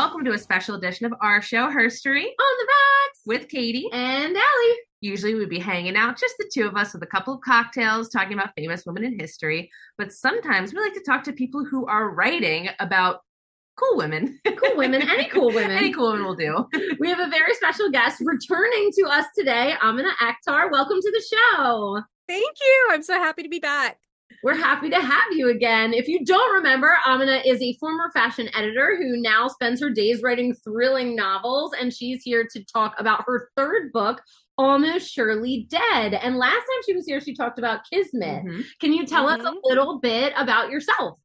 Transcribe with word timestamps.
welcome 0.00 0.24
to 0.24 0.32
a 0.32 0.38
special 0.38 0.76
edition 0.76 1.04
of 1.04 1.12
our 1.20 1.42
show, 1.42 1.68
Herstory, 1.68 2.24
On 2.24 2.56
the 2.58 2.66
rocks 2.66 3.20
with 3.26 3.48
Katie. 3.50 3.86
and 3.92 4.34
Allie. 4.34 4.76
Usually 5.02 5.34
we'd 5.34 5.50
be 5.50 5.58
hanging 5.58 5.94
out, 5.94 6.18
just 6.18 6.36
the 6.38 6.50
two 6.50 6.66
of 6.66 6.74
us 6.74 6.94
with 6.94 7.02
a 7.02 7.06
couple 7.06 7.34
of 7.34 7.42
cocktails, 7.42 8.08
talking 8.08 8.32
about 8.32 8.54
famous 8.56 8.86
women 8.86 9.04
in 9.04 9.20
history. 9.20 9.70
But 9.98 10.10
sometimes 10.10 10.72
we 10.72 10.80
like 10.80 10.94
to 10.94 11.02
talk 11.06 11.22
to 11.24 11.34
people 11.34 11.66
who 11.66 11.84
are 11.84 12.14
writing 12.14 12.70
about 12.78 13.20
cool 13.76 13.98
women. 13.98 14.40
Cool 14.56 14.78
women, 14.78 15.02
any 15.02 15.24
cool 15.30 15.52
women. 15.52 15.72
Any 15.76 15.92
cool 15.92 16.12
women 16.12 16.24
will 16.24 16.34
do. 16.34 16.66
We 16.98 17.10
have 17.10 17.20
a 17.20 17.28
very 17.28 17.52
special 17.52 17.90
guest 17.90 18.22
returning 18.24 18.92
to 19.00 19.06
us 19.06 19.26
today, 19.36 19.74
Amina 19.82 20.12
Akhtar. 20.22 20.72
Welcome 20.72 21.00
to 21.02 21.10
the 21.10 21.36
show. 21.36 22.00
Thank 22.26 22.56
you. 22.58 22.88
I'm 22.90 23.02
so 23.02 23.18
happy 23.18 23.42
to 23.42 23.50
be 23.50 23.58
back. 23.58 23.98
We're 24.42 24.54
happy 24.54 24.88
to 24.90 25.00
have 25.00 25.32
you 25.32 25.48
again. 25.50 25.92
If 25.92 26.08
you 26.08 26.24
don't 26.24 26.54
remember, 26.54 26.96
Amina 27.06 27.42
is 27.44 27.60
a 27.60 27.76
former 27.78 28.10
fashion 28.12 28.48
editor 28.56 28.96
who 28.96 29.20
now 29.20 29.48
spends 29.48 29.80
her 29.80 29.90
days 29.90 30.22
writing 30.22 30.54
thrilling 30.54 31.14
novels, 31.14 31.72
and 31.78 31.92
she's 31.92 32.22
here 32.22 32.46
to 32.52 32.64
talk 32.64 32.94
about 32.98 33.24
her 33.26 33.50
third 33.56 33.92
book, 33.92 34.22
Almost 34.56 35.12
Surely 35.12 35.66
Dead. 35.68 36.14
And 36.14 36.36
last 36.36 36.54
time 36.54 36.82
she 36.86 36.94
was 36.94 37.06
here, 37.06 37.20
she 37.20 37.34
talked 37.34 37.58
about 37.58 37.80
Kismet. 37.90 38.44
Mhm. 38.44 38.64
Can 38.80 38.92
you 38.92 39.04
tell 39.06 39.28
us 39.28 39.40
Mhm. 39.40 39.56
a 39.56 39.60
little 39.64 39.98
bit 39.98 40.32
about 40.36 40.70
yourself? 40.70 41.18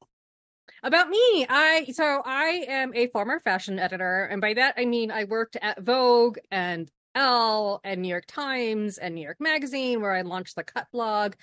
About 0.83 1.09
me, 1.09 1.45
I 1.49 1.85
so 1.93 2.21
I 2.25 2.65
am 2.67 2.93
a 2.93 3.07
former 3.07 3.39
fashion 3.39 3.79
editor, 3.79 4.25
and 4.25 4.39
by 4.41 4.53
that 4.53 4.75
I 4.77 4.85
mean 4.85 5.09
I 5.09 5.23
worked 5.23 5.55
at 5.61 5.81
Vogue 5.81 6.37
and 6.51 6.91
Elle 7.15 7.81
and 7.83 8.01
New 8.01 8.09
York 8.09 8.25
Times 8.27 8.97
and 8.97 9.15
New 9.15 9.21
York 9.21 9.37
Magazine, 9.39 10.01
where 10.01 10.11
I 10.11 10.21
launched 10.21 10.55
the 10.55 10.63
Cut 10.63 10.87
blog. 10.91 11.33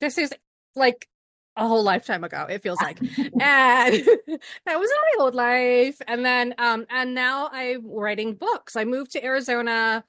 This 0.00 0.18
is 0.18 0.32
like 0.78 1.08
a 1.56 1.66
whole 1.66 1.82
lifetime 1.82 2.24
ago. 2.24 2.46
It 2.48 2.62
feels 2.62 2.80
like, 2.80 2.98
and 3.18 3.32
that 3.40 4.78
was 4.78 4.90
in 4.90 4.96
my 5.18 5.24
old 5.24 5.34
life. 5.34 6.00
And 6.06 6.24
then, 6.24 6.54
um, 6.58 6.86
and 6.90 7.14
now 7.14 7.50
I'm 7.52 7.86
writing 7.90 8.34
books. 8.34 8.76
I 8.76 8.84
moved 8.84 9.12
to 9.12 9.24
Arizona. 9.24 10.04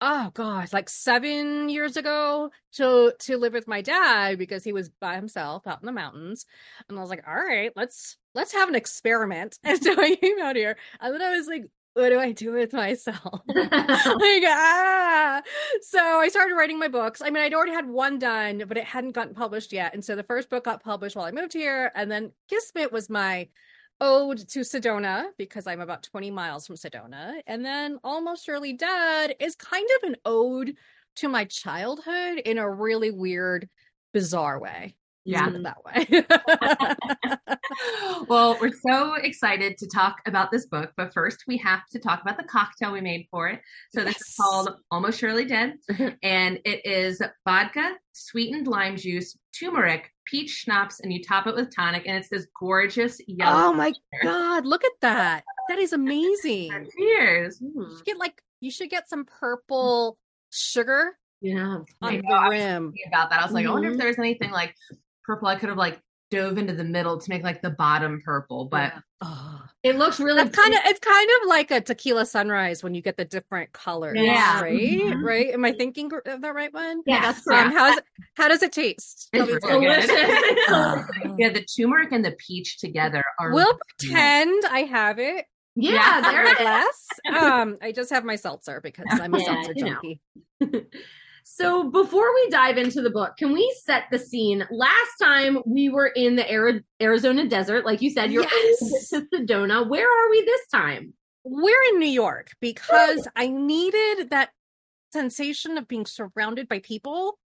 Oh 0.00 0.30
God, 0.32 0.72
like 0.72 0.88
seven 0.88 1.68
years 1.68 1.96
ago 1.96 2.50
to 2.74 3.12
to 3.18 3.36
live 3.36 3.52
with 3.52 3.66
my 3.66 3.82
dad 3.82 4.38
because 4.38 4.62
he 4.62 4.72
was 4.72 4.88
by 4.88 5.16
himself 5.16 5.66
out 5.66 5.80
in 5.82 5.86
the 5.86 5.92
mountains. 5.92 6.46
And 6.88 6.96
I 6.96 7.00
was 7.00 7.10
like, 7.10 7.26
all 7.26 7.34
right, 7.34 7.72
let's 7.74 8.16
let's 8.34 8.52
have 8.52 8.68
an 8.68 8.76
experiment. 8.76 9.58
And 9.64 9.82
so 9.82 9.92
I 9.98 10.14
came 10.14 10.40
out 10.40 10.54
here. 10.54 10.76
And 11.00 11.12
then 11.14 11.22
I 11.22 11.36
was 11.36 11.48
like, 11.48 11.64
what 11.98 12.10
do 12.10 12.20
I 12.20 12.32
do 12.32 12.52
with 12.52 12.72
myself? 12.72 13.42
like, 13.48 14.44
ah. 14.46 15.42
So 15.82 15.98
I 15.98 16.28
started 16.28 16.54
writing 16.54 16.78
my 16.78 16.88
books. 16.88 17.20
I 17.20 17.30
mean, 17.30 17.42
I'd 17.42 17.54
already 17.54 17.72
had 17.72 17.88
one 17.88 18.18
done, 18.18 18.62
but 18.68 18.76
it 18.76 18.84
hadn't 18.84 19.12
gotten 19.12 19.34
published 19.34 19.72
yet. 19.72 19.94
And 19.94 20.04
so 20.04 20.14
the 20.14 20.22
first 20.22 20.48
book 20.48 20.64
got 20.64 20.82
published 20.82 21.16
while 21.16 21.26
I 21.26 21.32
moved 21.32 21.52
here. 21.52 21.90
And 21.94 22.10
then 22.10 22.32
Kismet 22.48 22.92
was 22.92 23.10
my 23.10 23.48
ode 24.00 24.48
to 24.50 24.60
Sedona 24.60 25.26
because 25.38 25.66
I'm 25.66 25.80
about 25.80 26.04
20 26.04 26.30
miles 26.30 26.66
from 26.66 26.76
Sedona. 26.76 27.40
And 27.46 27.64
then 27.64 27.98
Almost 28.04 28.46
Surely 28.46 28.74
Dead 28.74 29.34
is 29.40 29.56
kind 29.56 29.88
of 29.96 30.08
an 30.10 30.16
ode 30.24 30.76
to 31.16 31.28
my 31.28 31.46
childhood 31.46 32.38
in 32.38 32.58
a 32.58 32.70
really 32.70 33.10
weird, 33.10 33.68
bizarre 34.12 34.60
way. 34.60 34.94
Yeah. 35.28 35.50
That 35.50 35.84
way. 35.84 36.24
well, 38.28 38.56
we're 38.60 38.72
so 38.72 39.14
excited 39.14 39.76
to 39.78 39.86
talk 39.88 40.16
about 40.26 40.50
this 40.50 40.66
book, 40.66 40.92
but 40.96 41.12
first 41.12 41.44
we 41.46 41.56
have 41.58 41.86
to 41.92 41.98
talk 41.98 42.22
about 42.22 42.36
the 42.36 42.44
cocktail 42.44 42.92
we 42.92 43.00
made 43.00 43.26
for 43.30 43.48
it. 43.48 43.60
So 43.92 44.04
this 44.04 44.16
is 44.16 44.34
called 44.40 44.70
Almost 44.90 45.18
Surely 45.20 45.44
Dead, 45.44 45.74
and 46.22 46.58
it 46.64 46.84
is 46.86 47.20
vodka, 47.46 47.94
sweetened 48.12 48.66
lime 48.66 48.96
juice, 48.96 49.36
turmeric, 49.58 50.10
peach 50.24 50.50
schnapps, 50.50 51.00
and 51.00 51.12
you 51.12 51.22
top 51.22 51.46
it 51.46 51.54
with 51.54 51.74
tonic, 51.74 52.04
and 52.06 52.16
it's 52.16 52.28
this 52.28 52.46
gorgeous 52.58 53.20
yellow. 53.26 53.68
oh 53.68 53.72
my. 53.72 53.92
God, 54.22 54.64
look 54.66 54.84
at 54.84 54.92
that. 55.02 55.44
That 55.68 55.78
is 55.78 55.92
amazing. 55.92 56.70
Cheers! 56.98 57.60
You 57.60 57.90
should 57.96 58.04
get 58.06 58.18
like, 58.18 58.40
you 58.60 58.70
should 58.70 58.90
get 58.90 59.08
some 59.08 59.24
purple 59.26 60.18
sugar 60.50 61.18
Yeah. 61.42 61.80
I 62.00 62.16
on 62.16 62.22
the 62.22 62.48
rim. 62.50 62.94
about 63.08 63.30
that. 63.30 63.40
I 63.40 63.44
was 63.44 63.52
like, 63.52 63.66
I 63.66 63.70
wonder 63.70 63.90
if 63.90 63.96
Mhm. 63.96 63.98
there's 63.98 64.18
anything 64.18 64.50
like 64.50 64.74
purple. 65.28 65.46
I 65.46 65.56
could 65.56 65.68
have 65.68 65.78
like 65.78 66.00
dove 66.30 66.58
into 66.58 66.72
the 66.74 66.84
middle 66.84 67.18
to 67.20 67.30
make 67.30 67.42
like 67.42 67.62
the 67.62 67.70
bottom 67.70 68.20
purple, 68.24 68.64
but 68.64 68.92
Yeah. 68.94 69.00
Oh. 69.22 69.62
It 69.84 69.96
looks 69.96 70.18
really 70.18 70.42
That's 70.42 70.56
kind 70.56 70.74
of 70.74 70.80
it's 70.86 70.98
kind 70.98 71.28
of 71.40 71.48
like 71.48 71.70
a 71.70 71.80
tequila 71.80 72.26
sunrise 72.26 72.82
when 72.82 72.94
you 72.94 73.00
get 73.02 73.16
the 73.16 73.24
different 73.24 73.72
colors, 73.72 74.16
Yeah. 74.18 74.60
right? 74.60 74.72
Mhm. 74.76 75.22
Right? 75.22 75.50
Am 75.54 75.64
I 75.64 75.72
thinking 75.72 76.10
of 76.26 76.40
the 76.42 76.52
right 76.52 76.72
one? 76.74 77.02
Yeah, 77.06 77.20
that's 77.20 77.42
yeah. 77.48 77.62
Um, 77.62 77.70
how's 77.72 77.98
it, 77.98 78.04
how 78.34 78.48
does 78.48 78.62
it 78.64 78.72
taste? 78.72 79.28
It's 79.32 79.64
Tell 79.64 79.80
really 79.80 79.86
more. 79.86 80.06
good. 80.06 81.06
Yeah, 81.38 81.50
the 81.50 81.64
turmeric 81.64 82.10
and 82.12 82.24
the 82.24 82.32
peach 82.32 82.78
together 82.78 83.22
are. 83.38 83.52
We'll 83.54 83.78
pretend 83.98 84.64
I 84.68 84.80
have 84.80 85.18
it 85.20 85.44
Yeah, 85.76 85.92
Yeah, 85.92 86.20
there 86.32 86.40
in 86.46 86.54
my 86.54 86.82
it 86.82 86.88
is. 86.88 87.42
Um, 87.42 87.78
I 87.80 87.92
just 87.92 88.10
have 88.10 88.24
my 88.24 88.36
seltzer 88.36 88.80
because 88.82 89.06
I'm 89.20 89.32
a 89.34 89.38
Yeah, 89.38 89.44
seltzer 89.62 89.74
junkie. 89.74 90.20
So 91.50 91.90
before 91.90 92.32
we 92.34 92.50
dive 92.50 92.76
into 92.76 93.00
the 93.00 93.10
book, 93.10 93.36
can 93.38 93.52
we 93.52 93.74
set 93.84 94.04
the 94.12 94.18
scene? 94.18 94.66
Last 94.70 95.16
time 95.20 95.58
we 95.66 95.88
were 95.88 96.06
in 96.06 96.36
the 96.36 96.78
Arizona 97.00 97.48
desert, 97.48 97.84
like 97.86 98.02
you 98.02 98.10
said, 98.10 98.30
you're 98.30 98.44
Yes. 98.44 99.08
to 99.08 99.22
Sedona. 99.34 99.88
Where 99.88 100.06
are 100.06 100.30
we 100.30 100.42
this 100.44 100.66
time? 100.72 101.14
We're 101.44 101.82
in 101.92 101.98
New 101.98 102.06
York 102.08 102.50
because 102.60 103.26
I 103.34 103.48
needed 103.48 104.30
that 104.30 104.50
sensation 105.12 105.78
of 105.78 105.88
being 105.88 106.04
surrounded 106.04 106.68
by 106.68 106.80
people 106.80 107.38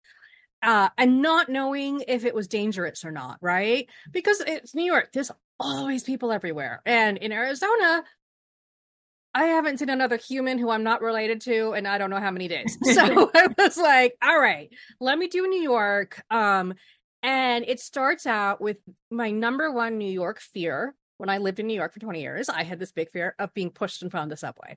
uh, 0.63 0.89
and 0.97 1.21
not 1.21 1.49
knowing 1.49 2.03
if 2.07 2.25
it 2.25 2.33
was 2.33 2.47
dangerous 2.47 3.05
or 3.05 3.11
not, 3.11 3.37
right? 3.39 3.87
Because 4.11 4.41
it's 4.41 4.73
New 4.73 4.83
York, 4.83 5.09
there's 5.13 5.31
always 5.59 6.03
people 6.03 6.31
everywhere. 6.31 6.81
And 6.85 7.17
in 7.17 7.31
Arizona, 7.31 8.03
I 9.33 9.45
haven't 9.45 9.77
seen 9.79 9.89
another 9.89 10.17
human 10.17 10.57
who 10.57 10.69
I'm 10.69 10.83
not 10.83 11.01
related 11.01 11.41
to, 11.41 11.71
and 11.71 11.87
I 11.87 11.97
don't 11.97 12.09
know 12.09 12.19
how 12.19 12.31
many 12.31 12.47
days. 12.47 12.77
So 12.83 13.31
I 13.35 13.47
was 13.57 13.77
like, 13.77 14.15
all 14.21 14.39
right, 14.39 14.69
let 14.99 15.17
me 15.17 15.27
do 15.27 15.47
New 15.47 15.61
York. 15.61 16.21
Um, 16.29 16.73
and 17.23 17.63
it 17.67 17.79
starts 17.79 18.25
out 18.25 18.59
with 18.61 18.77
my 19.09 19.31
number 19.31 19.71
one 19.71 19.97
New 19.97 20.11
York 20.11 20.39
fear. 20.39 20.95
When 21.17 21.29
I 21.29 21.37
lived 21.37 21.59
in 21.59 21.67
New 21.67 21.75
York 21.75 21.93
for 21.93 21.99
20 21.99 22.19
years, 22.19 22.49
I 22.49 22.63
had 22.63 22.79
this 22.79 22.91
big 22.91 23.11
fear 23.11 23.35
of 23.37 23.53
being 23.53 23.69
pushed 23.69 24.01
in 24.01 24.09
front 24.09 24.23
of 24.23 24.29
the 24.31 24.37
subway. 24.37 24.75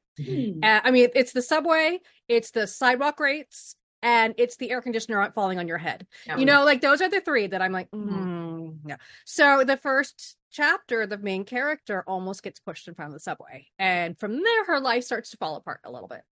Uh, 0.62 0.80
I 0.84 0.90
mean, 0.90 1.08
it's 1.14 1.32
the 1.32 1.40
subway, 1.40 2.00
it's 2.28 2.50
the 2.50 2.66
sidewalk 2.66 3.16
grates, 3.16 3.76
and 4.02 4.34
it's 4.36 4.58
the 4.58 4.70
air 4.70 4.82
conditioner 4.82 5.32
falling 5.34 5.58
on 5.58 5.66
your 5.66 5.78
head. 5.78 6.06
Yeah. 6.26 6.36
You 6.36 6.44
know, 6.44 6.62
like 6.66 6.82
those 6.82 7.00
are 7.00 7.08
the 7.08 7.22
three 7.22 7.46
that 7.46 7.62
I'm 7.62 7.72
like, 7.72 7.90
Mhm. 7.92 8.53
Mm, 8.64 8.78
yeah. 8.86 8.96
So 9.24 9.64
the 9.64 9.76
first 9.76 10.36
chapter, 10.50 11.06
the 11.06 11.18
main 11.18 11.44
character 11.44 12.04
almost 12.06 12.42
gets 12.42 12.60
pushed 12.60 12.88
in 12.88 12.94
front 12.94 13.10
of 13.10 13.14
the 13.14 13.20
subway, 13.20 13.66
and 13.78 14.18
from 14.18 14.42
there, 14.42 14.64
her 14.66 14.80
life 14.80 15.04
starts 15.04 15.30
to 15.30 15.36
fall 15.36 15.56
apart 15.56 15.80
a 15.84 15.90
little 15.90 16.08
bit, 16.08 16.22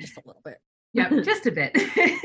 just 0.00 0.16
a 0.16 0.22
little 0.24 0.42
bit, 0.44 0.58
Yep, 0.94 1.10
just 1.24 1.46
a 1.46 1.50
bit. 1.52 1.76
a 1.76 2.18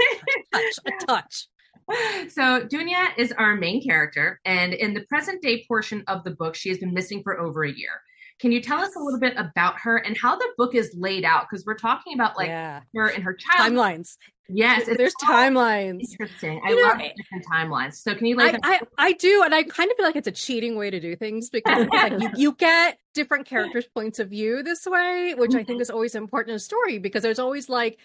touch, 0.54 0.80
a 0.86 1.06
touch. 1.06 1.48
so 2.30 2.66
Dunya 2.68 3.18
is 3.18 3.32
our 3.34 3.56
main 3.56 3.82
character, 3.84 4.40
and 4.46 4.74
in 4.74 4.94
the 4.94 5.06
present 5.08 5.42
day 5.42 5.66
portion 5.68 6.04
of 6.08 6.24
the 6.24 6.32
book, 6.32 6.56
she 6.56 6.70
has 6.70 6.78
been 6.80 6.94
missing 6.94 7.24
for 7.24 7.40
over 7.40 7.64
a 7.64 7.72
year. 7.72 8.02
Can 8.40 8.52
you 8.52 8.62
tell 8.62 8.80
us 8.80 8.96
a 8.96 9.00
little 9.00 9.20
bit 9.20 9.34
about 9.38 9.80
her 9.80 9.98
and 9.98 10.16
how 10.16 10.36
the 10.36 10.48
book 10.58 10.76
is 10.76 10.94
laid 10.96 11.26
out? 11.26 11.48
Because 11.50 11.66
we're 11.66 11.78
talking 11.78 12.14
about 12.14 12.38
like 12.38 12.50
yeah, 12.50 12.82
her 12.96 13.08
and 13.08 13.24
her 13.24 13.34
child. 13.34 13.74
timelines. 13.74 14.18
Yes, 14.50 14.86
There's 14.86 15.14
timelines. 15.16 16.12
Interesting. 16.12 16.62
I 16.64 16.70
You 16.70 16.82
know, 16.82 16.88
love 16.90 17.02
different 17.18 17.46
timelines. 17.52 17.96
So 17.96 18.16
can 18.16 18.28
you 18.28 18.36
like 18.36 18.56
I, 18.64 18.76
I 18.76 18.82
I 18.98 19.12
do, 19.14 19.44
and 19.44 19.54
I 19.54 19.64
kind 19.64 19.92
of 19.92 19.98
feel 19.98 20.06
like 20.06 20.16
it's 20.16 20.28
a 20.28 20.32
cheating 20.32 20.78
way 20.78 20.90
to 20.90 21.00
do 21.00 21.16
things 21.16 21.50
because 21.50 21.86
like 21.92 22.14
you, 22.22 22.30
you 22.36 22.52
get 22.54 22.98
different 23.14 23.46
characters' 23.46 23.88
points 23.94 24.20
of 24.20 24.30
view 24.30 24.64
this 24.64 24.86
way, 24.86 25.34
which 25.38 25.54
I 25.54 25.64
think 25.64 25.82
is 25.82 25.90
always 25.90 26.16
important 26.16 26.52
in 26.52 26.56
a 26.56 26.60
story 26.60 26.98
because 26.98 27.24
there's 27.24 27.40
always 27.40 27.68
like, 27.68 28.00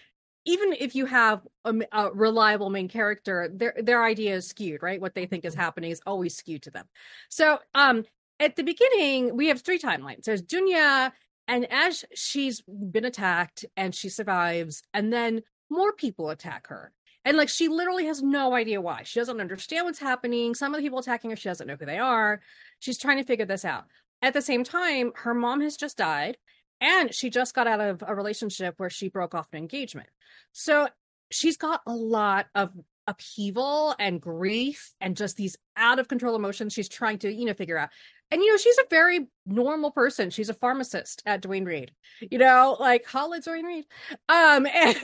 even 0.45 0.73
if 0.73 0.97
you 0.97 1.07
have 1.07 1.47
a 1.65 2.11
reliable 2.13 2.71
main 2.71 2.89
character, 2.89 3.49
their 3.53 3.75
their 3.81 4.03
idea 4.03 4.35
is 4.35 4.49
skewed, 4.49 4.83
right? 4.83 5.01
What 5.01 5.15
they 5.15 5.27
think 5.27 5.45
is 5.45 5.55
happening 5.55 5.93
is 5.93 6.01
always 6.07 6.37
skewed 6.37 6.63
to 6.63 6.73
them. 6.73 6.87
So, 7.29 7.59
um, 7.75 8.05
at 8.43 8.57
the 8.57 8.65
beginning, 8.65 9.37
we 9.37 9.47
have 9.49 9.63
three 9.63 9.79
timelines. 9.79 10.25
There's 10.25 10.43
Dunya, 10.43 11.13
and 11.47 11.67
as 11.71 12.05
she's 12.13 12.61
been 12.63 13.05
attacked 13.05 13.65
and 13.77 13.95
she 13.95 14.09
survives, 14.09 14.83
and 14.93 15.13
then 15.13 15.43
more 15.71 15.93
people 15.93 16.29
attack 16.29 16.67
her. 16.67 16.93
And 17.25 17.37
like 17.37 17.49
she 17.49 17.69
literally 17.69 18.07
has 18.07 18.21
no 18.21 18.53
idea 18.55 18.81
why. 18.81 19.03
She 19.05 19.21
doesn't 19.21 19.41
understand 19.41 19.87
what's 19.87 20.01
happening. 20.01 20.57
Some 20.57 20.75
of 20.75 20.79
the 20.79 20.83
people 20.83 20.99
attacking 20.99 21.31
her, 21.31 21.37
she 21.37 21.49
doesn't 21.49 21.69
know 21.69 21.77
who 21.79 21.87
they 21.87 21.99
are. 21.99 22.41
She's 22.81 22.99
trying 22.99 23.19
to 23.19 23.25
figure 23.25 23.47
this 23.47 23.65
out. 23.65 23.85
At 24.21 24.35
the 24.35 24.43
same 24.43 24.65
time, 24.65 25.13
her 25.15 25.35
mom 25.35 25.61
has 25.61 25.77
just 25.77 25.97
died 25.97 26.37
and 26.81 27.15
she 27.15 27.31
just 27.31 27.55
got 27.55 27.69
out 27.69 27.81
of 27.81 28.03
a 28.05 28.15
relationship 28.15 28.75
where 28.79 28.91
she 28.91 29.09
broke 29.09 29.37
off 29.37 29.53
an 29.53 29.59
engagement. 29.59 30.09
So 30.51 30.89
she's 31.31 31.57
got 31.57 31.81
a 31.87 31.95
lot 31.95 32.47
of 32.57 32.73
upheaval 33.07 33.95
and 33.99 34.21
grief 34.21 34.95
and 35.01 35.17
just 35.17 35.37
these 35.37 35.57
out 35.77 35.99
of 35.99 36.09
control 36.09 36.37
emotions 36.37 36.73
she's 36.73 36.89
trying 36.89 37.19
to, 37.19 37.33
you 37.33 37.45
know, 37.45 37.55
figure 37.55 37.79
out. 37.79 37.91
And 38.33 38.43
you 38.43 38.51
know, 38.51 38.57
she's 38.57 38.79
a 38.79 38.85
very 38.91 39.29
normal 39.47 39.91
person. 39.93 40.31
She's 40.31 40.49
a 40.49 40.55
pharmacist 40.55 41.23
at 41.27 41.43
Duane 41.43 41.65
Reade. 41.65 41.93
You 42.21 42.39
know, 42.39 42.77
like 42.81 43.07
holla 43.07 43.41
Duane 43.41 43.65
Reade. 43.67 43.87
Um 44.29 44.67
and 44.75 44.99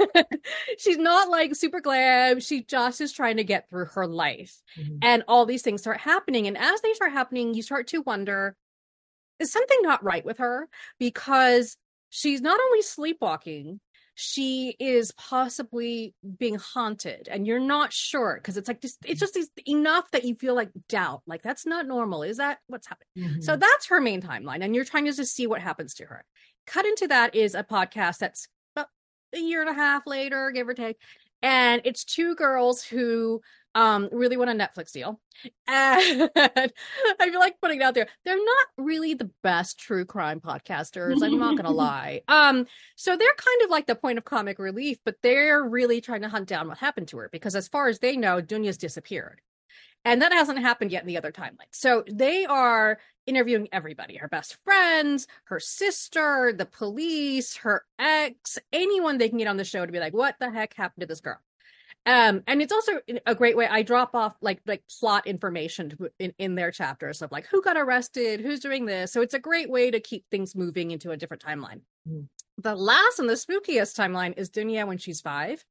she's 0.79 0.99
not 0.99 1.29
like 1.29 1.55
super 1.55 1.81
glam. 1.81 2.41
She 2.41 2.65
just 2.65 3.01
is 3.01 3.13
trying 3.13 3.37
to 3.37 3.45
get 3.45 3.69
through 3.69 3.87
her 3.87 4.07
life. 4.07 4.61
Mhm. 4.79 4.99
And 5.03 5.25
all 5.29 5.47
these 5.47 5.63
things 5.63 5.83
start 5.83 5.99
happening. 6.01 6.47
And 6.47 6.59
as 6.59 6.81
they 6.81 6.95
start 6.95 7.13
happening, 7.13 7.55
you 7.55 7.63
start 7.63 7.87
to 7.89 8.01
wonder 8.03 8.57
is 9.39 9.53
something 9.53 9.79
not 9.83 10.03
right 10.03 10.25
with 10.25 10.39
her 10.39 10.69
because 10.99 11.77
she's 12.11 12.41
not 12.41 12.59
only 12.61 12.83
sleepwalking 12.83 13.81
she 14.21 14.75
is 14.81 15.13
possibly 15.13 16.13
being 16.41 16.57
haunted 16.57 17.29
and 17.31 17.47
you're 17.47 17.61
not 17.61 17.93
sure 17.93 18.35
because 18.35 18.57
it's 18.57 18.67
like 18.67 18.81
just 18.81 18.99
it's 19.05 19.21
just 19.21 19.39
enough 19.65 20.11
that 20.11 20.25
you 20.25 20.35
feel 20.35 20.57
like 20.57 20.71
doubt 20.89 21.23
like 21.29 21.41
that's 21.41 21.65
not 21.65 21.87
normal 21.87 22.25
is 22.25 22.39
that 22.39 22.59
what's 22.67 22.89
happening? 22.89 23.31
Mm-hmm. 23.31 23.41
so 23.43 23.55
that's 23.55 23.87
her 23.87 24.01
main 24.01 24.21
timeline 24.21 24.65
and 24.65 24.75
you're 24.75 24.85
trying 24.85 25.05
to 25.05 25.13
just 25.13 25.37
see 25.37 25.47
what 25.47 25.61
happens 25.61 25.95
to 25.95 26.05
her. 26.05 26.25
Cut 26.67 26.85
into 26.85 27.07
that 27.07 27.37
is 27.37 27.55
a 27.55 27.63
podcast 27.63 28.19
that's 28.19 28.49
about 28.75 28.89
a 29.37 29.39
year 29.39 29.61
and 29.61 29.71
a 29.71 29.75
half 29.75 30.03
later 30.05 30.51
give 30.51 30.67
or 30.67 30.75
take 30.75 30.97
and 31.41 31.81
it's 31.85 32.03
two 32.03 32.35
girls 32.35 32.83
who 32.83 33.41
um 33.75 34.09
really 34.13 34.37
want 34.37 34.51
a 34.51 34.53
netflix 34.55 34.93
deal. 34.93 35.21
And 35.67 36.31
i 36.37 36.71
feel 37.21 37.41
like 37.41 37.61
putting 37.61 37.81
it 37.81 37.85
out 37.85 37.95
there. 37.95 38.09
They're 38.25 38.37
not 38.37 38.67
really 38.77 39.15
the 39.15 39.31
best 39.43 39.79
true 39.79 40.05
crime 40.05 40.41
podcasters 40.41 41.23
i'm 41.23 41.39
not 41.39 41.57
gonna 41.57 41.71
lie. 41.89 42.23
Um 42.29 42.67
so 42.97 43.17
they're 43.17 43.29
kind 43.37 43.63
of 43.63 43.71
like 43.71 43.87
the 43.87 43.95
point 43.95 44.19
of 44.19 44.25
comic 44.25 44.59
relief 44.59 44.99
but 45.05 45.17
they're 45.23 45.63
really 45.63 46.01
trying 46.01 46.23
to 46.23 46.29
hunt 46.29 46.49
down 46.49 46.69
what 46.69 46.79
happened 46.79 47.09
to 47.09 47.19
her 47.19 47.29
because 47.31 47.55
as 47.55 47.69
far 47.69 47.89
as 47.89 47.99
they 47.99 48.17
know 48.17 48.41
dunya's 48.41 48.79
disappeared. 48.79 49.41
And 50.05 50.23
that 50.23 50.33
hasn't 50.33 50.61
happened 50.61 50.93
yet 50.93 51.03
in 51.03 51.09
the 51.09 51.19
other 51.19 51.33
timeline. 51.33 51.69
So 51.73 52.05
they 52.09 52.47
are 52.47 52.99
interviewing 53.29 53.69
everybody 53.73 54.17
her 54.17 54.27
best 54.29 54.57
friends 54.65 55.27
her 55.45 55.61
sister 55.61 56.53
the 56.57 56.65
police 56.65 57.57
her 57.59 57.85
ex 57.99 58.59
anyone 58.73 59.19
they 59.19 59.29
can 59.29 59.37
get 59.37 59.47
on 59.47 59.59
the 59.59 59.65
show 59.65 59.85
to 59.85 59.93
be 59.93 60.01
like 60.01 60.15
what 60.15 60.35
the 60.41 60.51
heck 60.51 60.73
happened 60.75 61.03
to 61.03 61.07
this 61.07 61.21
girl 61.21 61.39
um 62.09 62.43
and 62.47 62.63
it's 62.63 62.73
also 62.73 62.93
a 63.27 63.35
great 63.35 63.57
way 63.57 63.69
i 63.69 63.83
drop 63.83 64.15
off 64.15 64.35
like 64.41 64.61
like 64.67 64.83
plot 64.99 65.27
information 65.27 65.91
to, 65.91 66.11
in, 66.19 66.33
in 66.39 66.55
their 66.55 66.71
chapters 66.71 67.23
of 67.23 67.31
like 67.31 67.47
who 67.47 67.63
got 67.63 67.77
arrested 67.77 68.41
who's 68.41 68.61
doing 68.61 68.87
this. 68.87 69.13
So 69.13 69.21
it's 69.21 69.35
a 69.35 69.39
great 69.39 69.71
way 69.71 69.91
to 69.91 70.01
keep 70.01 70.25
things 70.31 70.55
moving 70.55 70.91
into 70.91 71.11
a 71.11 71.17
different 71.17 71.45
timeline. 71.45 71.81
Mm. 72.09 72.29
the 72.57 72.75
last 72.75 73.19
and 73.19 73.29
the 73.29 73.35
spookiest 73.35 73.97
timeline 73.97 74.37
is 74.37 74.51
dunya 74.51 74.87
when 74.87 74.99
she's 74.99 75.21
five. 75.21 75.65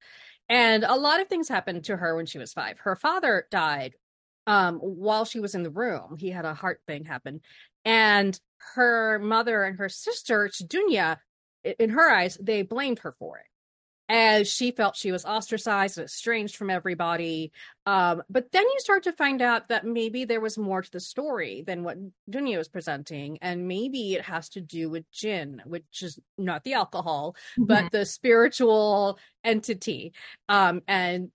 And 0.49 0.83
a 0.83 0.95
lot 0.95 1.19
of 1.19 1.27
things 1.27 1.49
happened 1.49 1.85
to 1.85 1.97
her 1.97 2.15
when 2.15 2.25
she 2.25 2.37
was 2.37 2.53
five. 2.53 2.79
Her 2.79 2.95
father 2.95 3.47
died 3.51 3.95
um 4.45 4.77
while 4.77 5.25
she 5.25 5.39
was 5.39 5.55
in 5.55 5.63
the 5.63 5.69
room. 5.69 6.17
He 6.17 6.29
had 6.29 6.45
a 6.45 6.53
heart 6.53 6.81
thing 6.87 7.05
happen. 7.05 7.41
And 7.83 8.39
her 8.75 9.19
mother 9.19 9.63
and 9.63 9.77
her 9.77 9.89
sister 9.89 10.49
dunya 10.49 11.17
in 11.79 11.89
her 11.89 12.09
eyes 12.09 12.37
they 12.41 12.61
blamed 12.61 12.99
her 12.99 13.11
for 13.11 13.37
it 13.39 13.45
as 14.09 14.47
she 14.47 14.71
felt 14.71 14.95
she 14.95 15.11
was 15.11 15.25
ostracized 15.25 15.97
and 15.97 16.05
estranged 16.05 16.55
from 16.55 16.69
everybody. 16.69 17.51
Um, 17.85 18.23
but 18.29 18.51
then 18.51 18.63
you 18.63 18.75
start 18.79 19.03
to 19.03 19.11
find 19.11 19.41
out 19.41 19.69
that 19.69 19.85
maybe 19.85 20.25
there 20.25 20.41
was 20.41 20.57
more 20.57 20.81
to 20.81 20.91
the 20.91 20.99
story 20.99 21.63
than 21.65 21.83
what 21.83 21.97
Dunya 22.29 22.57
was 22.57 22.67
presenting, 22.67 23.37
and 23.41 23.67
maybe 23.67 24.13
it 24.15 24.23
has 24.23 24.49
to 24.49 24.61
do 24.61 24.89
with 24.89 25.09
jinn, 25.11 25.61
which 25.65 26.01
is 26.01 26.19
not 26.37 26.63
the 26.63 26.73
alcohol, 26.73 27.35
mm-hmm. 27.53 27.65
but 27.65 27.91
the 27.91 28.05
spiritual 28.05 29.19
entity. 29.43 30.13
Um, 30.49 30.81
and 30.87 31.31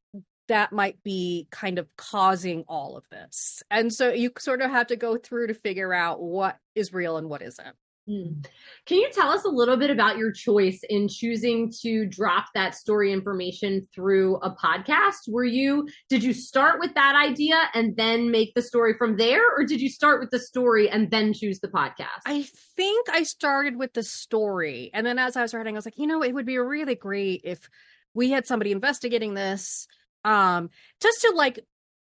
that 0.48 0.72
might 0.72 1.02
be 1.02 1.46
kind 1.50 1.78
of 1.78 1.88
causing 1.96 2.64
all 2.68 2.96
of 2.96 3.08
this. 3.10 3.62
And 3.70 3.92
so 3.92 4.12
you 4.12 4.32
sort 4.38 4.60
of 4.60 4.70
have 4.70 4.88
to 4.88 4.96
go 4.96 5.16
through 5.16 5.46
to 5.46 5.54
figure 5.54 5.94
out 5.94 6.20
what 6.20 6.58
is 6.74 6.92
real 6.92 7.16
and 7.16 7.28
what 7.28 7.42
isn't. 7.42 7.76
Mm. 8.08 8.44
Can 8.86 8.98
you 8.98 9.08
tell 9.12 9.30
us 9.30 9.44
a 9.44 9.48
little 9.48 9.76
bit 9.76 9.90
about 9.90 10.18
your 10.18 10.32
choice 10.32 10.80
in 10.88 11.06
choosing 11.08 11.72
to 11.82 12.04
drop 12.06 12.46
that 12.54 12.74
story 12.74 13.12
information 13.12 13.86
through 13.94 14.36
a 14.38 14.50
podcast? 14.54 15.28
Were 15.28 15.44
you, 15.44 15.88
did 16.08 16.24
you 16.24 16.32
start 16.32 16.80
with 16.80 16.94
that 16.94 17.14
idea 17.14 17.68
and 17.74 17.96
then 17.96 18.30
make 18.30 18.54
the 18.54 18.62
story 18.62 18.94
from 18.98 19.16
there? 19.16 19.42
Or 19.56 19.64
did 19.64 19.80
you 19.80 19.88
start 19.88 20.20
with 20.20 20.30
the 20.30 20.40
story 20.40 20.90
and 20.90 21.10
then 21.10 21.32
choose 21.32 21.60
the 21.60 21.68
podcast? 21.68 22.22
I 22.26 22.46
think 22.76 23.08
I 23.08 23.22
started 23.22 23.76
with 23.76 23.92
the 23.92 24.02
story. 24.02 24.90
And 24.92 25.06
then 25.06 25.18
as 25.18 25.36
I 25.36 25.42
was 25.42 25.54
writing, 25.54 25.76
I 25.76 25.78
was 25.78 25.86
like, 25.86 25.98
you 25.98 26.08
know, 26.08 26.24
it 26.24 26.34
would 26.34 26.46
be 26.46 26.58
really 26.58 26.96
great 26.96 27.42
if 27.44 27.70
we 28.14 28.30
had 28.30 28.46
somebody 28.46 28.72
investigating 28.72 29.34
this 29.34 29.86
um 30.24 30.70
just 31.00 31.20
to 31.20 31.32
like 31.34 31.58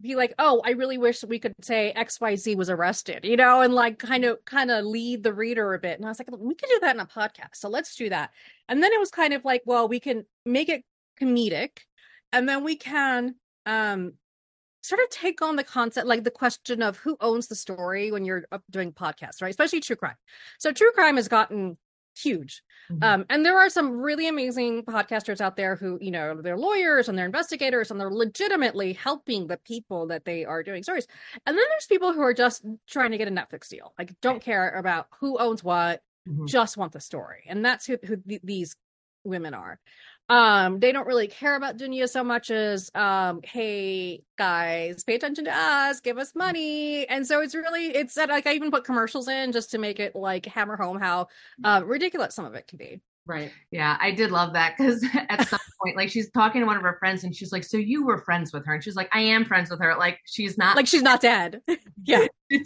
be 0.01 0.15
like, 0.15 0.35
oh, 0.39 0.63
I 0.65 0.71
really 0.71 0.99
wish 0.99 1.25
we 1.25 1.39
could 1.39 1.55
say 1.61 1.93
XYZ 1.97 2.57
was 2.57 2.71
arrested, 2.71 3.25
you 3.25 3.37
know, 3.37 3.63
and 3.63 3.75
like 3.75 3.99
kind 3.99 4.25
of 4.25 4.45
kind 4.45 4.71
of 4.71 4.85
lead 4.85 5.23
the 5.23 5.33
reader 5.33 5.75
a 5.75 5.79
bit. 5.79 5.99
And 5.99 6.07
I 6.07 6.09
was 6.09 6.19
like, 6.19 6.29
we 6.31 6.55
could 6.55 6.69
do 6.69 6.79
that 6.83 6.95
in 6.95 7.01
a 7.01 7.07
podcast. 7.07 7.57
So 7.57 7.69
let's 7.69 7.97
do 7.97 8.09
that. 8.11 8.31
And 8.69 8.83
then 8.83 8.93
it 8.93 9.01
was 9.01 9.11
kind 9.11 9.35
of 9.35 9.45
like, 9.45 9.63
well, 9.67 9.89
we 9.89 10.01
can 10.01 10.25
make 10.45 10.69
it 10.69 10.85
comedic 11.21 11.79
and 12.33 12.49
then 12.49 12.63
we 12.63 12.77
can 12.77 13.35
um 13.67 14.13
sort 14.83 15.01
of 15.01 15.11
take 15.11 15.43
on 15.43 15.57
the 15.57 15.65
concept 15.65 16.07
like 16.07 16.25
the 16.25 16.31
question 16.31 16.83
of 16.83 16.97
who 16.99 17.17
owns 17.21 17.49
the 17.49 17.55
story 17.55 18.13
when 18.13 18.25
you're 18.25 18.45
doing 18.71 18.93
podcasts, 18.93 19.43
right? 19.43 19.51
Especially 19.51 19.81
true 19.81 19.97
crime. 19.97 20.15
So 20.59 20.73
true 20.73 20.93
crime 20.93 21.17
has 21.17 21.29
gotten 21.29 21.77
huge. 22.21 22.63
Mm-hmm. 22.91 23.03
Um, 23.03 23.27
and 23.29 23.45
there 23.45 23.59
are 23.59 23.69
some 23.69 23.99
really 23.99 24.29
amazing 24.29 24.83
podcasters 24.85 25.41
out 25.41 25.57
there 25.57 25.77
who, 25.77 25.99
you 26.01 26.11
know, 26.11 26.41
they're 26.41 26.57
lawyers 26.57 27.09
and 27.09 27.19
they're 27.19 27.27
investigators 27.27 27.91
and 27.91 28.01
they're 28.01 28.11
legitimately 28.11 28.95
helping 28.95 29.47
the 29.47 29.59
people 29.59 30.07
that 30.09 30.25
they 30.25 30.45
are 30.45 30.63
doing 30.63 30.83
stories. 30.83 31.07
And 31.47 31.57
then 31.57 31.65
there's 31.69 31.87
people 31.87 32.13
who 32.13 32.23
are 32.23 32.35
just 32.35 32.65
trying 32.89 33.11
to 33.11 33.19
get 33.19 33.29
a 33.29 33.31
Netflix 33.31 33.69
deal, 33.69 33.93
like 33.99 34.15
don't 34.21 34.43
care 34.43 34.71
about 34.71 35.09
who 35.21 35.39
owns 35.39 35.63
what, 35.63 36.01
mm-hmm. 36.29 36.47
just 36.47 36.77
want 36.77 36.93
the 36.93 37.01
story. 37.01 37.45
And 37.47 37.65
that's 37.65 37.87
who, 37.87 37.99
who 38.05 38.17
th- 38.17 38.43
these 38.43 38.77
women 39.25 39.55
are 39.55 39.79
um 40.29 40.79
they 40.81 40.93
don't 40.93 41.07
really 41.07 41.27
care 41.27 41.57
about 41.57 41.79
dunya 41.79 42.09
so 42.09 42.23
much 42.23 42.51
as 42.51 42.91
um 42.95 43.41
hey 43.45 44.23
guys 44.37 45.03
pay 45.05 45.15
attention 45.15 45.45
to 45.47 45.51
us 45.57 46.01
give 46.01 46.19
us 46.19 46.35
money. 46.35 47.09
And 47.09 47.27
so 47.27 47.41
it's 47.41 47.55
really 47.55 47.87
it's 47.87 48.15
that 48.15 48.29
like 48.29 48.47
i 48.47 48.53
even 48.53 48.71
put 48.71 48.85
commercials 48.85 49.29
in 49.29 49.53
just 49.53 49.71
to 49.73 49.79
make 49.79 50.01
it 50.01 50.15
like 50.15 50.47
hammer 50.47 50.77
home 50.77 50.99
how 51.01 51.29
uh, 51.65 51.83
ridiculous 51.85 52.35
some 52.35 52.45
of 52.45 52.55
it 52.55 52.67
can 52.67 52.79
be 52.79 53.01
Right. 53.29 53.53
Yeah, 53.71 53.99
I 54.01 54.11
did 54.11 54.31
love 54.31 54.55
that 54.55 54.75
because 54.77 55.05
at 55.29 55.47
some 55.47 55.61
point, 55.85 55.99
like 55.99 56.09
she's 56.09 56.31
talking 56.31 56.63
to 56.63 56.67
one 56.67 56.79
of 56.79 56.83
her 56.83 56.97
friends 56.99 57.25
and 57.25 57.37
she's 57.37 57.53
like, 57.53 57.63
So 57.63 57.77
you 57.77 58.07
were 58.07 58.17
friends 58.23 58.55
with 58.55 58.65
her? 58.65 58.73
And 58.73 58.83
she's 58.83 58.97
like, 58.97 59.11
I 59.13 59.21
am 59.21 59.45
friends 59.45 59.71
with 59.71 59.81
her. 59.81 59.95
Like 59.99 60.19
she's 60.25 60.57
not 60.57 60.77
like 60.77 60.87
she's 60.87 61.03
not 61.03 61.21
dead. 61.21 61.61
yeah. 62.05 62.27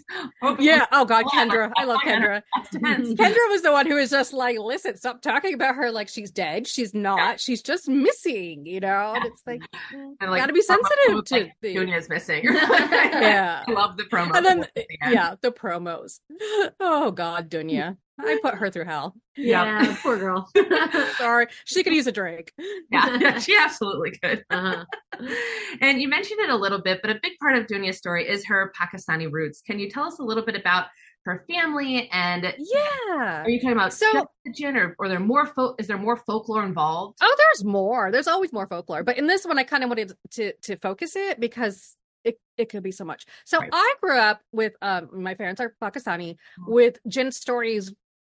yeah. 0.61 0.87
Oh 0.93 1.05
God, 1.05 1.25
Kendra. 1.27 1.73
I 1.77 1.85
love 1.85 1.99
Kendra. 2.07 2.43
Kendra 2.73 3.49
was 3.51 3.63
the 3.63 3.73
one 3.73 3.87
who 3.87 3.97
was 3.97 4.11
just 4.11 4.33
like, 4.33 4.57
listen, 4.57 4.97
stop 4.97 5.21
talking 5.21 5.53
about 5.53 5.75
her 5.75 5.91
like 5.91 6.09
she's 6.09 6.31
dead. 6.31 6.69
She's 6.69 6.95
not. 6.95 7.19
Yeah. 7.19 7.37
She's 7.37 7.61
just 7.61 7.89
missing, 7.89 8.65
you 8.65 8.79
know? 8.79 9.15
And 9.17 9.25
it's 9.25 9.43
like, 9.45 9.63
and 9.93 10.31
like 10.31 10.41
gotta 10.41 10.53
be 10.53 10.63
sensitive 10.63 11.25
to 11.25 11.35
like, 11.35 11.53
Dunya's 11.61 12.09
missing. 12.09 12.45
yeah. 12.45 13.65
I 13.67 13.73
love 13.73 13.97
the 13.97 14.05
promo. 14.05 14.37
And 14.37 14.47
then 14.47 14.67
yeah, 15.11 15.35
the 15.41 15.51
promos. 15.51 16.21
Oh 16.79 17.11
God, 17.11 17.51
Dunya. 17.51 17.97
I 18.21 18.39
put 18.43 18.55
her 18.55 18.71
through 18.71 18.85
hell. 18.85 19.15
Yeah, 19.37 19.83
yeah 19.83 19.97
poor 20.03 20.19
girl. 20.19 20.49
Sorry, 21.19 21.47
she 21.65 21.83
could 21.83 21.95
use 21.95 22.07
a 22.07 22.13
drink. 22.13 22.53
Yeah, 22.91 23.39
she 23.39 23.57
absolutely 23.57 24.13
could. 24.23 24.45
Uh-huh. 24.51 24.85
and 25.81 26.01
you 26.01 26.09
mentioned 26.09 26.41
it 26.41 26.51
a 26.51 26.57
little 26.57 26.81
bit, 26.81 27.01
but 27.03 27.11
a 27.11 27.19
big 27.23 27.33
part 27.41 27.57
of 27.57 27.67
Dunya's 27.67 27.99
story 27.99 28.29
is 28.29 28.45
her 28.47 28.73
Pakistani 28.81 29.31
roots. 29.31 29.63
Can 29.67 29.79
you 29.79 29.91
tell 29.91 30.05
us 30.05 30.19
a 30.19 30.23
little 30.23 30.45
bit 30.45 30.57
about 30.57 30.87
her 31.25 31.45
family 31.49 32.09
and 32.13 32.43
yeah 32.59 33.43
are 33.43 33.49
you 33.49 33.61
talking 33.61 33.77
about 33.77 33.93
so 33.93 34.27
religion 34.45 34.77
or, 34.77 34.97
or 34.99 35.09
there 35.09 35.21
more 35.21 35.47
fo- 35.47 35.75
is 35.79 35.87
there 35.87 35.99
more 35.99 36.17
folklore 36.17 36.65
involved 36.65 37.17
oh 37.23 37.37
there's 37.39 37.65
more 37.65 38.11
there's 38.11 38.27
always 38.27 38.53
more 38.53 38.67
folklore 38.67 39.05
but 39.05 39.17
in 39.17 39.27
this 39.27 39.45
one 39.45 39.59
i 39.59 39.63
kind 39.63 39.85
of 39.85 39.89
wanted 39.89 40.13
to 40.31 40.53
to 40.63 40.77
focus 40.77 41.15
it 41.15 41.39
because 41.39 41.97
it, 42.25 42.41
it 42.57 42.69
could 42.69 42.83
be 42.83 42.91
so 42.91 43.05
much 43.05 43.25
so 43.45 43.59
right. 43.59 43.71
i 43.73 43.95
grew 44.01 44.19
up 44.19 44.41
with 44.53 44.75
um 44.83 45.09
my 45.13 45.35
parents 45.35 45.61
are 45.61 45.75
pakistani 45.81 46.37
with 46.67 46.99
jinn 47.07 47.31
stories 47.31 47.93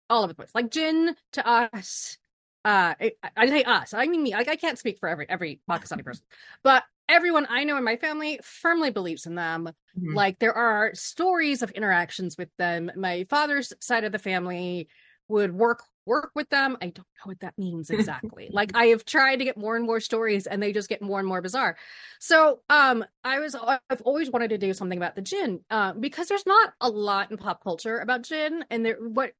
all 0.09 0.23
over 0.23 0.29
the 0.29 0.35
place. 0.35 0.51
Like 0.53 0.71
jinn 0.71 1.15
to 1.33 1.47
us, 1.47 2.17
uh, 2.65 2.93
I, 2.99 3.11
I 3.35 3.47
say 3.47 3.63
us. 3.63 3.93
I 3.93 4.07
mean 4.07 4.23
me. 4.23 4.31
Like 4.31 4.49
I 4.49 4.55
can't 4.55 4.77
speak 4.77 4.99
for 4.99 5.07
every 5.09 5.29
every 5.29 5.61
Pakistani 5.69 6.03
person, 6.03 6.23
but 6.63 6.83
everyone 7.07 7.47
I 7.49 7.63
know 7.63 7.77
in 7.77 7.83
my 7.83 7.97
family 7.97 8.39
firmly 8.43 8.91
believes 8.91 9.25
in 9.25 9.35
them. 9.35 9.69
Mm-hmm. 9.97 10.13
Like 10.15 10.39
there 10.39 10.53
are 10.53 10.93
stories 10.93 11.61
of 11.61 11.71
interactions 11.71 12.37
with 12.37 12.49
them. 12.57 12.91
My 12.95 13.23
father's 13.25 13.73
side 13.79 14.03
of 14.03 14.11
the 14.11 14.19
family 14.19 14.87
would 15.27 15.53
work 15.53 15.83
work 16.05 16.31
with 16.35 16.49
them. 16.49 16.75
I 16.81 16.85
don't 16.85 16.97
know 16.97 17.25
what 17.25 17.39
that 17.41 17.57
means 17.57 17.89
exactly. 17.91 18.49
like 18.51 18.71
I 18.75 18.87
have 18.87 19.05
tried 19.05 19.37
to 19.37 19.45
get 19.45 19.57
more 19.57 19.75
and 19.75 19.85
more 19.85 19.99
stories 19.99 20.47
and 20.47 20.61
they 20.61 20.73
just 20.73 20.89
get 20.89 21.01
more 21.01 21.19
and 21.19 21.27
more 21.27 21.41
bizarre. 21.41 21.77
So 22.19 22.61
um 22.69 23.05
I 23.23 23.39
was 23.39 23.55
I've 23.55 24.01
always 24.01 24.29
wanted 24.29 24.49
to 24.49 24.57
do 24.57 24.73
something 24.73 24.97
about 24.97 25.15
the 25.15 25.21
jinn 25.21 25.61
uh, 25.69 25.93
because 25.93 26.27
there's 26.27 26.45
not 26.45 26.73
a 26.81 26.89
lot 26.89 27.31
in 27.31 27.37
pop 27.37 27.63
culture 27.63 27.99
about 27.99 28.23
jinn 28.23 28.65
and 28.69 28.85
there 28.85 28.97
what 28.99 29.33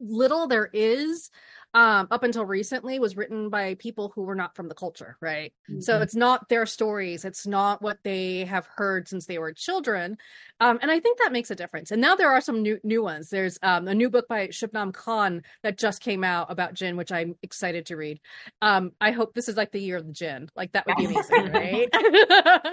little 0.00 0.46
there 0.46 0.70
is 0.72 1.30
um, 1.72 2.08
up 2.10 2.24
until 2.24 2.44
recently 2.44 2.98
was 2.98 3.16
written 3.16 3.48
by 3.48 3.74
people 3.74 4.10
who 4.14 4.22
were 4.22 4.34
not 4.34 4.56
from 4.56 4.68
the 4.68 4.74
culture, 4.74 5.16
right? 5.20 5.52
Mm-hmm. 5.70 5.80
So 5.80 6.00
it's 6.00 6.16
not 6.16 6.48
their 6.48 6.66
stories, 6.66 7.24
it's 7.24 7.46
not 7.46 7.80
what 7.80 7.98
they 8.02 8.44
have 8.44 8.66
heard 8.66 9.08
since 9.08 9.26
they 9.26 9.38
were 9.38 9.52
children, 9.52 10.18
um, 10.58 10.78
and 10.82 10.90
I 10.90 10.98
think 10.98 11.18
that 11.18 11.32
makes 11.32 11.50
a 11.50 11.54
difference. 11.54 11.92
And 11.92 12.00
now 12.00 12.16
there 12.16 12.30
are 12.30 12.40
some 12.40 12.62
new 12.62 12.80
new 12.82 13.02
ones. 13.02 13.30
There's 13.30 13.58
um, 13.62 13.86
a 13.86 13.94
new 13.94 14.10
book 14.10 14.26
by 14.26 14.48
Shubnum 14.48 14.92
Khan 14.92 15.42
that 15.62 15.78
just 15.78 16.02
came 16.02 16.24
out 16.24 16.50
about 16.50 16.74
jinn, 16.74 16.96
which 16.96 17.12
I'm 17.12 17.36
excited 17.42 17.86
to 17.86 17.96
read. 17.96 18.20
Um, 18.60 18.92
I 19.00 19.12
hope 19.12 19.34
this 19.34 19.48
is 19.48 19.56
like 19.56 19.70
the 19.70 19.80
year 19.80 19.96
of 19.96 20.06
the 20.06 20.12
jinn, 20.12 20.50
like 20.56 20.72
that 20.72 20.86
would 20.86 20.96
be 20.96 21.04
amazing, 21.06 21.52
right? 21.52 21.88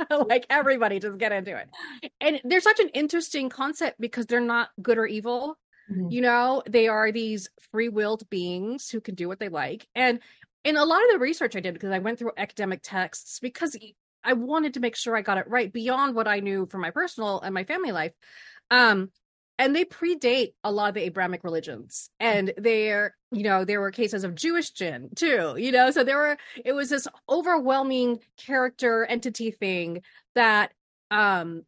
like 0.28 0.48
everybody 0.50 1.00
just 1.00 1.18
get 1.20 1.32
into 1.32 1.56
it. 1.56 1.70
And 2.20 2.42
there's 2.44 2.64
such 2.64 2.80
an 2.80 2.90
interesting 2.90 3.50
concept 3.50 4.02
because 4.02 4.26
they're 4.26 4.42
not 4.42 4.70
good 4.82 4.98
or 4.98 5.06
evil 5.06 5.58
Mm-hmm. 5.92 6.10
You 6.10 6.22
know, 6.22 6.64
they 6.70 6.88
are 6.88 7.12
these 7.12 7.50
free 7.72 7.90
willed 7.90 8.30
beings 8.30 8.90
who 8.90 9.02
can 9.02 9.16
do 9.16 9.28
what 9.28 9.40
they 9.40 9.50
like. 9.50 9.88
And 9.96 10.20
in 10.64 10.76
a 10.76 10.86
lot 10.86 11.04
of 11.04 11.12
the 11.12 11.20
research 11.20 11.56
I 11.56 11.60
did, 11.60 11.74
because 11.74 11.92
I 11.92 12.00
went 12.00 12.20
through 12.20 12.32
academic 12.38 12.82
texts, 12.84 13.40
because 13.40 13.78
I 14.24 14.34
wanted 14.34 14.74
to 14.74 14.80
make 14.80 14.96
sure 14.96 15.16
I 15.16 15.22
got 15.22 15.38
it 15.38 15.48
right 15.48 15.72
beyond 15.72 16.16
what 16.16 16.28
I 16.28 16.40
knew 16.40 16.66
from 16.66 16.82
my 16.82 16.92
personal 16.92 17.40
and 17.40 17.54
my 17.54 17.64
family 17.64 17.92
life. 17.92 18.14
Um, 18.70 19.12
and 19.60 19.76
they 19.76 19.86
predate 19.86 20.54
a 20.64 20.72
lot 20.72 20.90
of 20.90 20.96
the 20.96 21.04
Abrahamic 21.04 21.44
religions. 21.44 22.10
And 22.20 22.54
there, 22.58 23.16
you 23.32 23.44
know, 23.44 23.66
there 23.66 23.82
were 23.82 23.92
cases 23.92 24.24
of 24.24 24.36
Jewish 24.36 24.72
jinn 24.72 25.10
too, 25.16 25.56
you 25.58 25.72
know, 25.72 25.90
so 25.92 26.04
there 26.04 26.18
were, 26.18 26.38
it 26.64 26.74
was 26.74 26.90
this 26.90 27.08
overwhelming 27.30 28.20
character 28.38 29.06
entity 29.06 29.52
thing 29.52 30.02
that 30.36 30.72
um 31.10 31.64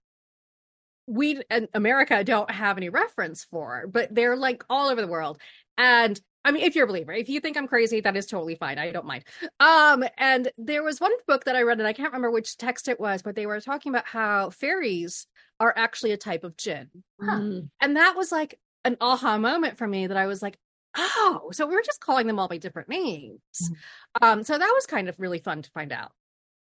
we 1.09 1.41
in 1.49 1.67
America 1.73 2.23
don't 2.23 2.51
have 2.51 2.77
any 2.77 2.89
reference 2.89 3.43
for, 3.43 3.87
but 3.87 4.13
they're 4.13 4.37
like 4.37 4.63
all 4.69 4.89
over 4.89 5.01
the 5.01 5.07
world. 5.07 5.41
And 5.77 6.19
I 6.45 6.51
mean, 6.51 6.63
if 6.63 6.75
you're 6.75 6.85
a 6.85 6.87
believer, 6.87 7.11
if 7.11 7.27
you 7.27 7.39
think 7.39 7.57
I'm 7.57 7.67
crazy, 7.67 7.99
that 8.01 8.15
is 8.15 8.25
totally 8.25 8.55
fine. 8.55 8.77
I 8.77 8.91
don't 8.91 9.05
mind. 9.05 9.25
Um, 9.59 10.05
and 10.17 10.51
there 10.57 10.83
was 10.83 11.01
one 11.01 11.11
book 11.27 11.45
that 11.45 11.55
I 11.55 11.63
read, 11.63 11.79
and 11.79 11.87
I 11.87 11.93
can't 11.93 12.09
remember 12.09 12.31
which 12.31 12.57
text 12.57 12.87
it 12.87 12.99
was, 12.99 13.21
but 13.21 13.35
they 13.35 13.45
were 13.45 13.59
talking 13.59 13.91
about 13.91 14.05
how 14.07 14.49
fairies 14.51 15.27
are 15.59 15.73
actually 15.75 16.11
a 16.11 16.17
type 16.17 16.43
of 16.43 16.55
jinn. 16.55 16.89
Huh. 17.21 17.39
Mm. 17.39 17.69
And 17.81 17.97
that 17.97 18.15
was 18.15 18.31
like 18.31 18.59
an 18.85 18.95
aha 19.01 19.37
moment 19.37 19.77
for 19.77 19.87
me 19.87 20.07
that 20.07 20.17
I 20.17 20.27
was 20.27 20.41
like, 20.41 20.57
oh, 20.95 21.49
so 21.51 21.65
we 21.65 21.75
are 21.75 21.81
just 21.81 21.99
calling 21.99 22.27
them 22.27 22.39
all 22.39 22.47
by 22.47 22.57
different 22.57 22.87
names. 22.87 23.41
Mm. 23.61 23.75
Um, 24.21 24.43
so 24.43 24.57
that 24.57 24.71
was 24.73 24.85
kind 24.85 25.09
of 25.09 25.19
really 25.19 25.39
fun 25.39 25.61
to 25.61 25.71
find 25.71 25.91
out. 25.91 26.11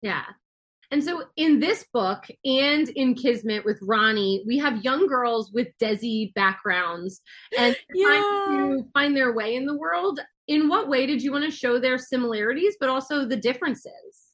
Yeah. 0.02 0.26
And 0.92 1.04
so 1.04 1.24
in 1.38 1.60
this 1.60 1.86
book 1.94 2.26
and 2.44 2.90
in 2.90 3.16
Kismet 3.16 3.64
with 3.64 3.80
Ronnie, 3.82 4.44
we 4.46 4.58
have 4.58 4.84
young 4.84 5.08
girls 5.08 5.52
with 5.54 5.68
Desi 5.82 6.34
backgrounds 6.34 7.22
and 7.58 7.76
yeah. 7.94 8.06
trying 8.46 8.78
to 8.78 8.90
find 8.94 9.16
their 9.16 9.34
way 9.34 9.56
in 9.56 9.66
the 9.66 9.78
world. 9.78 10.20
In 10.48 10.68
what 10.68 10.90
way 10.90 11.06
did 11.06 11.24
you 11.24 11.32
want 11.32 11.46
to 11.46 11.52
show 11.52 11.80
their 11.80 11.98
similarities, 11.98 12.76
but 12.80 12.90
also 12.90 13.26
the 13.26 13.38
differences? 13.38 14.32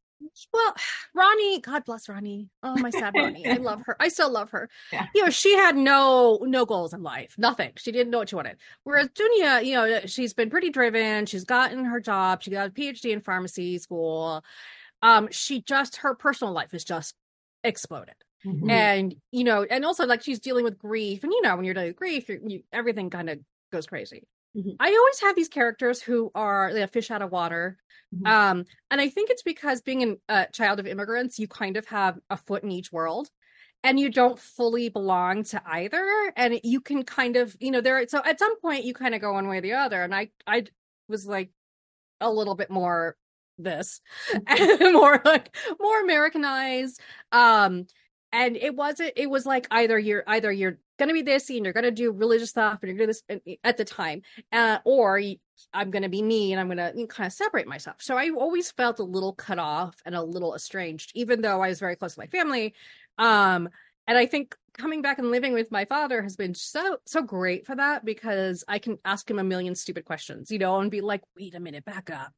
Well, 0.51 0.73
Ronnie, 1.13 1.61
God 1.61 1.85
bless 1.85 2.09
Ronnie. 2.09 2.49
Oh, 2.63 2.75
my 2.77 2.89
sad 2.89 3.13
Ronnie. 3.15 3.47
I 3.47 3.57
love 3.57 3.81
her. 3.85 3.95
I 3.99 4.07
still 4.07 4.31
love 4.31 4.49
her. 4.51 4.69
Yeah. 4.91 5.05
You 5.13 5.25
know, 5.25 5.29
she 5.29 5.53
had 5.53 5.75
no 5.75 6.39
no 6.43 6.65
goals 6.65 6.93
in 6.93 7.03
life. 7.03 7.35
Nothing. 7.37 7.73
She 7.75 7.91
didn't 7.91 8.09
know 8.09 8.19
what 8.19 8.29
she 8.29 8.35
wanted. 8.35 8.57
Whereas 8.83 9.09
Dunya, 9.09 9.65
you 9.65 9.75
know, 9.75 9.99
she's 10.05 10.33
been 10.33 10.49
pretty 10.49 10.69
driven. 10.69 11.25
She's 11.25 11.43
gotten 11.43 11.83
her 11.83 11.99
job. 11.99 12.41
She 12.41 12.51
got 12.51 12.67
a 12.67 12.71
PhD 12.71 13.11
in 13.11 13.19
pharmacy 13.19 13.77
school 13.79 14.43
um 15.01 15.27
she 15.31 15.61
just 15.61 15.97
her 15.97 16.15
personal 16.15 16.53
life 16.53 16.73
is 16.73 16.83
just 16.83 17.15
exploded 17.63 18.15
mm-hmm. 18.45 18.69
and 18.69 19.15
you 19.31 19.43
know 19.43 19.63
and 19.63 19.85
also 19.85 20.05
like 20.05 20.23
she's 20.23 20.39
dealing 20.39 20.63
with 20.63 20.77
grief 20.77 21.23
and 21.23 21.31
you 21.31 21.41
know 21.41 21.55
when 21.55 21.65
you're 21.65 21.73
dealing 21.73 21.89
with 21.89 21.95
grief 21.95 22.29
you, 22.29 22.63
everything 22.71 23.09
kind 23.09 23.29
of 23.29 23.39
goes 23.71 23.85
crazy 23.85 24.23
mm-hmm. 24.55 24.69
i 24.79 24.89
always 24.89 25.19
have 25.21 25.35
these 25.35 25.49
characters 25.49 26.01
who 26.01 26.31
are 26.35 26.69
a 26.69 26.87
fish 26.87 27.11
out 27.11 27.21
of 27.21 27.31
water 27.31 27.77
mm-hmm. 28.15 28.25
um 28.25 28.65
and 28.91 29.01
i 29.01 29.09
think 29.09 29.29
it's 29.29 29.43
because 29.43 29.81
being 29.81 30.17
a 30.29 30.31
uh, 30.31 30.45
child 30.47 30.79
of 30.79 30.87
immigrants 30.87 31.39
you 31.39 31.47
kind 31.47 31.77
of 31.77 31.85
have 31.87 32.17
a 32.29 32.37
foot 32.37 32.63
in 32.63 32.71
each 32.71 32.91
world 32.91 33.29
and 33.83 33.99
you 33.99 34.09
don't 34.09 34.39
fully 34.39 34.89
belong 34.89 35.43
to 35.43 35.61
either 35.67 36.33
and 36.35 36.59
you 36.63 36.81
can 36.81 37.03
kind 37.03 37.35
of 37.35 37.55
you 37.59 37.71
know 37.71 37.81
there 37.81 38.07
so 38.07 38.21
at 38.25 38.39
some 38.39 38.59
point 38.59 38.83
you 38.83 38.93
kind 38.93 39.13
of 39.15 39.21
go 39.21 39.33
one 39.33 39.47
way 39.47 39.57
or 39.57 39.61
the 39.61 39.73
other 39.73 40.03
and 40.03 40.15
i 40.15 40.29
i 40.47 40.63
was 41.07 41.25
like 41.25 41.49
a 42.19 42.31
little 42.31 42.55
bit 42.55 42.69
more 42.69 43.15
this 43.57 44.01
more 44.81 45.21
like 45.25 45.55
more 45.79 46.01
americanized 46.01 46.99
um 47.31 47.85
and 48.31 48.57
it 48.57 48.75
wasn't 48.75 49.11
it 49.15 49.29
was 49.29 49.45
like 49.45 49.67
either 49.71 49.97
you're 49.97 50.23
either 50.27 50.51
you're 50.51 50.77
gonna 50.99 51.13
be 51.13 51.21
this 51.21 51.49
and 51.49 51.63
you're 51.63 51.73
gonna 51.73 51.91
do 51.91 52.11
religious 52.11 52.49
stuff 52.49 52.79
and 52.81 52.89
you're 52.89 52.97
gonna 52.97 53.13
do 53.13 53.41
this 53.45 53.57
at 53.63 53.77
the 53.77 53.85
time 53.85 54.21
uh, 54.51 54.79
or 54.83 55.21
i'm 55.73 55.91
gonna 55.91 56.09
be 56.09 56.21
me 56.21 56.51
and 56.51 56.59
i'm 56.59 56.67
gonna 56.67 56.91
kind 57.07 57.27
of 57.27 57.33
separate 57.33 57.67
myself. 57.67 57.97
So 57.99 58.17
i 58.17 58.29
always 58.29 58.71
felt 58.71 58.99
a 58.99 59.03
little 59.03 59.33
cut 59.33 59.59
off 59.59 59.95
and 60.05 60.15
a 60.15 60.21
little 60.23 60.55
estranged 60.55 61.11
even 61.15 61.41
though 61.41 61.61
i 61.61 61.69
was 61.69 61.79
very 61.79 61.95
close 61.95 62.15
to 62.15 62.19
my 62.19 62.27
family 62.27 62.73
um 63.17 63.69
and 64.07 64.17
i 64.17 64.25
think 64.25 64.55
coming 64.77 65.01
back 65.01 65.17
and 65.17 65.31
living 65.31 65.53
with 65.53 65.71
my 65.71 65.85
father 65.85 66.21
has 66.21 66.35
been 66.35 66.53
so 66.53 66.97
so 67.05 67.21
great 67.21 67.65
for 67.65 67.75
that 67.75 68.05
because 68.05 68.63
i 68.67 68.77
can 68.79 68.97
ask 69.05 69.29
him 69.29 69.39
a 69.39 69.43
million 69.43 69.75
stupid 69.75 70.05
questions 70.05 70.51
you 70.51 70.59
know 70.59 70.79
and 70.79 70.91
be 70.91 71.01
like 71.01 71.21
wait 71.35 71.55
a 71.55 71.59
minute 71.59 71.85
back 71.85 72.09
up 72.09 72.33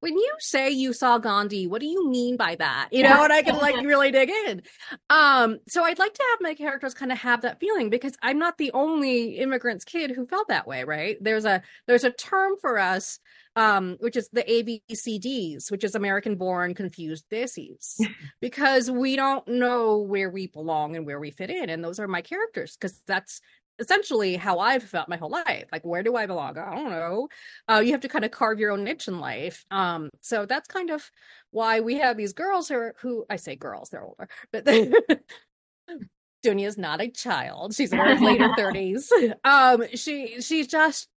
when 0.00 0.14
you 0.14 0.32
say 0.38 0.70
you 0.70 0.92
saw 0.92 1.18
Gandhi, 1.18 1.66
what 1.66 1.80
do 1.80 1.86
you 1.86 2.08
mean 2.08 2.36
by 2.36 2.56
that? 2.56 2.88
You 2.90 3.02
know, 3.02 3.22
and 3.22 3.32
I 3.32 3.42
can 3.42 3.56
like 3.58 3.76
really 3.84 4.10
dig 4.10 4.30
in. 4.30 4.62
Um, 5.10 5.58
so 5.68 5.84
I'd 5.84 5.98
like 5.98 6.14
to 6.14 6.24
have 6.30 6.40
my 6.40 6.54
characters 6.54 6.94
kind 6.94 7.12
of 7.12 7.18
have 7.18 7.42
that 7.42 7.60
feeling 7.60 7.90
because 7.90 8.16
I'm 8.22 8.38
not 8.38 8.58
the 8.58 8.72
only 8.72 9.36
immigrant's 9.38 9.84
kid 9.84 10.10
who 10.10 10.26
felt 10.26 10.48
that 10.48 10.66
way, 10.66 10.84
right? 10.84 11.16
There's 11.20 11.44
a 11.44 11.62
there's 11.86 12.04
a 12.04 12.10
term 12.10 12.54
for 12.60 12.78
us, 12.78 13.18
um, 13.56 13.96
which 14.00 14.16
is 14.16 14.28
the 14.32 14.42
ABCDs, 14.42 15.70
which 15.70 15.84
is 15.84 15.94
American 15.94 16.36
born 16.36 16.74
confused 16.74 17.26
Desis, 17.30 18.00
because 18.40 18.90
we 18.90 19.16
don't 19.16 19.46
know 19.46 19.98
where 19.98 20.30
we 20.30 20.46
belong 20.46 20.96
and 20.96 21.04
where 21.04 21.20
we 21.20 21.30
fit 21.30 21.50
in. 21.50 21.68
And 21.68 21.84
those 21.84 21.98
are 21.98 22.08
my 22.08 22.22
characters 22.22 22.76
because 22.76 23.00
that's 23.06 23.40
essentially 23.80 24.36
how 24.36 24.58
I've 24.58 24.82
felt 24.82 25.08
my 25.08 25.16
whole 25.16 25.30
life. 25.30 25.66
Like, 25.72 25.84
where 25.84 26.02
do 26.02 26.14
I 26.14 26.26
belong? 26.26 26.56
I 26.58 26.74
don't 26.74 26.90
know. 26.90 27.28
Uh, 27.68 27.82
you 27.84 27.92
have 27.92 28.02
to 28.02 28.08
kind 28.08 28.24
of 28.24 28.30
carve 28.30 28.60
your 28.60 28.70
own 28.70 28.84
niche 28.84 29.08
in 29.08 29.18
life. 29.18 29.64
Um, 29.70 30.10
so 30.20 30.46
that's 30.46 30.68
kind 30.68 30.90
of 30.90 31.10
why 31.50 31.80
we 31.80 31.96
have 31.96 32.16
these 32.16 32.32
girls 32.32 32.68
who, 32.68 32.74
are, 32.76 32.94
who 33.00 33.24
I 33.28 33.36
say 33.36 33.56
girls, 33.56 33.88
they're 33.90 34.04
older, 34.04 34.28
but 34.52 34.64
Dunya 36.44 36.66
is 36.66 36.78
not 36.78 37.00
a 37.00 37.08
child. 37.08 37.74
She's 37.74 37.92
in 37.92 37.98
her 37.98 38.16
later 38.16 38.50
thirties. 38.56 39.10
Um, 39.44 39.84
she 39.94 40.40
she's 40.40 40.66
just 40.66 41.08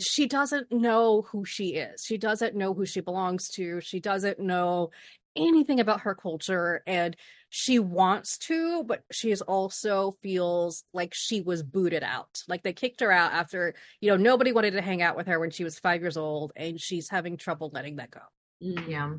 she 0.00 0.26
doesn't 0.26 0.72
know 0.72 1.22
who 1.22 1.44
she 1.44 1.74
is. 1.74 2.02
She 2.04 2.18
doesn't 2.18 2.56
know 2.56 2.74
who 2.74 2.84
she 2.84 3.00
belongs 3.00 3.48
to. 3.50 3.80
She 3.80 4.00
doesn't 4.00 4.40
know 4.40 4.90
anything 5.36 5.80
about 5.80 6.00
her 6.00 6.14
culture 6.14 6.82
and 6.86 7.16
she 7.56 7.78
wants 7.78 8.36
to 8.36 8.82
but 8.82 9.04
she 9.12 9.30
is 9.30 9.40
also 9.40 10.16
feels 10.20 10.82
like 10.92 11.14
she 11.14 11.40
was 11.40 11.62
booted 11.62 12.02
out. 12.02 12.42
Like 12.48 12.64
they 12.64 12.72
kicked 12.72 13.00
her 13.00 13.12
out 13.12 13.32
after 13.32 13.76
you 14.00 14.10
know 14.10 14.16
nobody 14.16 14.50
wanted 14.50 14.72
to 14.72 14.82
hang 14.82 15.02
out 15.02 15.16
with 15.16 15.28
her 15.28 15.38
when 15.38 15.52
she 15.52 15.62
was 15.62 15.78
five 15.78 16.00
years 16.00 16.16
old 16.16 16.50
and 16.56 16.80
she's 16.80 17.08
having 17.08 17.36
trouble 17.36 17.70
letting 17.72 17.96
that 17.96 18.10
go. 18.10 18.22
Mm, 18.60 18.88
yeah 18.88 19.12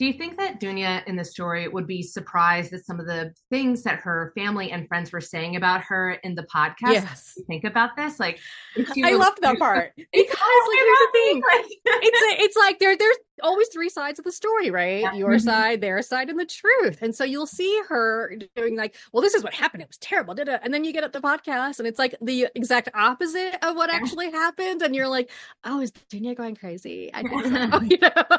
do 0.00 0.06
you 0.06 0.14
think 0.14 0.38
that 0.38 0.58
Dunya 0.58 1.06
in 1.06 1.14
the 1.14 1.24
story 1.26 1.68
would 1.68 1.86
be 1.86 2.02
surprised 2.02 2.72
at 2.72 2.86
some 2.86 2.98
of 2.98 3.04
the 3.04 3.34
things 3.50 3.82
that 3.82 3.98
her 3.98 4.32
family 4.34 4.70
and 4.70 4.88
friends 4.88 5.12
were 5.12 5.20
saying 5.20 5.56
about 5.56 5.82
her 5.82 6.12
in 6.24 6.34
the 6.34 6.44
podcast? 6.44 6.92
Yes. 6.92 7.38
think 7.46 7.64
about 7.64 7.98
this, 7.98 8.18
like 8.18 8.38
I 8.78 9.12
loved 9.12 9.42
that 9.42 9.58
part 9.58 9.92
because 9.96 10.06
like 10.14 10.78
here's 10.78 10.98
the 10.98 11.08
thing, 11.12 11.42
like, 11.42 11.66
it's 11.84 12.40
a, 12.40 12.42
it's 12.42 12.56
like 12.56 12.78
there 12.78 12.96
there's 12.96 13.18
always 13.42 13.68
three 13.68 13.90
sides 13.90 14.18
of 14.18 14.24
the 14.24 14.32
story, 14.32 14.70
right? 14.70 15.02
Yeah. 15.02 15.12
Your 15.12 15.32
mm-hmm. 15.32 15.44
side, 15.44 15.82
their 15.82 16.00
side, 16.00 16.30
and 16.30 16.40
the 16.40 16.46
truth. 16.46 17.02
And 17.02 17.14
so 17.14 17.22
you'll 17.24 17.46
see 17.46 17.78
her 17.88 18.34
doing 18.56 18.78
like, 18.78 18.96
well, 19.12 19.22
this 19.22 19.34
is 19.34 19.44
what 19.44 19.52
happened. 19.52 19.82
It 19.82 19.88
was 19.88 19.98
terrible, 19.98 20.32
did 20.32 20.48
it? 20.48 20.60
And 20.62 20.72
then 20.72 20.82
you 20.82 20.94
get 20.94 21.04
at 21.04 21.12
the 21.12 21.20
podcast, 21.20 21.78
and 21.78 21.86
it's 21.86 21.98
like 21.98 22.14
the 22.22 22.48
exact 22.54 22.88
opposite 22.94 23.58
of 23.62 23.76
what 23.76 23.90
actually 23.90 24.30
happened, 24.30 24.80
and 24.80 24.96
you're 24.96 25.08
like, 25.08 25.30
oh, 25.64 25.82
is 25.82 25.92
Dunya 26.10 26.34
going 26.34 26.56
crazy? 26.56 27.10
I 27.12 27.22
think 27.28 27.44
so. 27.44 27.80
you 27.82 27.98
know 27.98 28.38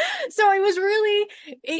so 0.30 0.52
it 0.52 0.60
was 0.60 0.76
really 0.76 1.28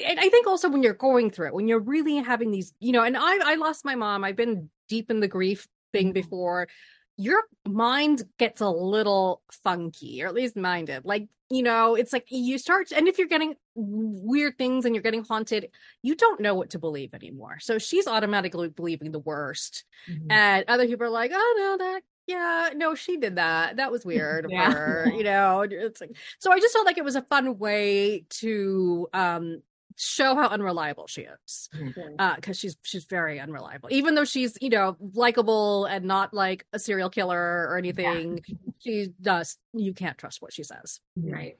and 0.09 0.21
i 0.21 0.29
think 0.29 0.47
also 0.47 0.69
when 0.69 0.83
you're 0.83 0.95
going 0.95 1.31
through 1.31 1.47
it 1.47 1.55
when 1.55 1.69
you're 1.69 1.79
really 1.81 2.17
having 2.17 2.51
these 2.51 2.73
you 2.81 2.93
know 2.93 3.03
and 3.03 3.17
i 3.17 3.53
i 3.53 3.55
lost 3.57 3.85
my 3.85 3.95
mom 3.95 4.25
i've 4.25 4.37
been 4.37 4.69
deep 4.89 5.11
in 5.11 5.21
the 5.21 5.29
grief 5.29 5.67
thing 5.93 6.07
mm-hmm. 6.07 6.13
before 6.13 6.69
your 7.17 7.43
mind 7.67 8.23
gets 8.39 8.61
a 8.61 8.69
little 8.69 9.43
funky 9.51 10.23
or 10.23 10.29
at 10.29 10.35
least 10.35 10.57
minded 10.57 11.05
like 11.05 11.29
you 11.51 11.63
know 11.63 11.95
it's 11.95 12.13
like 12.13 12.27
you 12.29 12.59
start 12.59 12.93
and 12.93 13.09
if 13.09 13.19
you're 13.19 13.27
getting 13.27 13.55
weird 13.75 14.57
things 14.59 14.85
and 14.85 14.95
you're 14.95 15.03
getting 15.03 15.25
haunted 15.25 15.69
you 16.03 16.15
don't 16.15 16.41
know 16.41 16.55
what 16.55 16.71
to 16.71 16.79
believe 16.79 17.15
anymore 17.15 17.59
so 17.61 17.79
she's 17.79 18.07
automatically 18.07 18.69
believing 18.69 19.11
the 19.11 19.19
worst 19.19 19.85
mm-hmm. 20.11 20.31
and 20.31 20.65
other 20.69 20.87
people 20.87 21.07
are 21.07 21.11
like 21.11 21.33
oh 21.35 21.55
no 21.59 21.85
that 21.85 22.03
yeah, 22.29 22.71
no, 22.77 22.95
she 22.95 23.17
did 23.17 23.37
that. 23.37 23.77
That 23.77 23.91
was 23.91 24.05
weird 24.05 24.45
of 24.45 24.51
yeah. 24.51 24.71
her, 24.71 25.11
you 25.17 25.25
know. 25.25 25.63
It's 25.69 26.01
like 26.01 26.15
so 26.39 26.53
I 26.53 26.61
just 26.61 26.75
felt 26.75 26.87
like 26.87 26.99
it 26.99 27.05
was 27.05 27.17
a 27.17 27.23
fun 27.23 27.59
way 27.59 28.27
to 28.41 29.09
um 29.15 29.63
show 29.97 30.37
how 30.37 30.49
unreliable 30.49 31.07
she 31.07 31.23
is. 31.23 31.71
Mm-hmm. 31.75 32.17
Uh 32.19 32.37
cuz 32.37 32.59
she's 32.59 32.77
she's 32.83 33.05
very 33.05 33.41
unreliable. 33.41 33.89
Even 33.91 34.15
though 34.15 34.27
she's, 34.27 34.59
you 34.61 34.69
know, 34.69 34.97
likable 35.15 35.87
and 35.87 36.05
not 36.05 36.35
like 36.35 36.67
a 36.75 36.79
serial 36.79 37.09
killer 37.09 37.67
or 37.69 37.79
anything, 37.79 38.45
yeah. 38.47 38.57
she 38.79 39.09
does 39.23 39.57
you 39.73 39.95
can't 39.95 40.19
trust 40.19 40.43
what 40.43 40.53
she 40.53 40.63
says. 40.63 41.01
Right. 41.17 41.57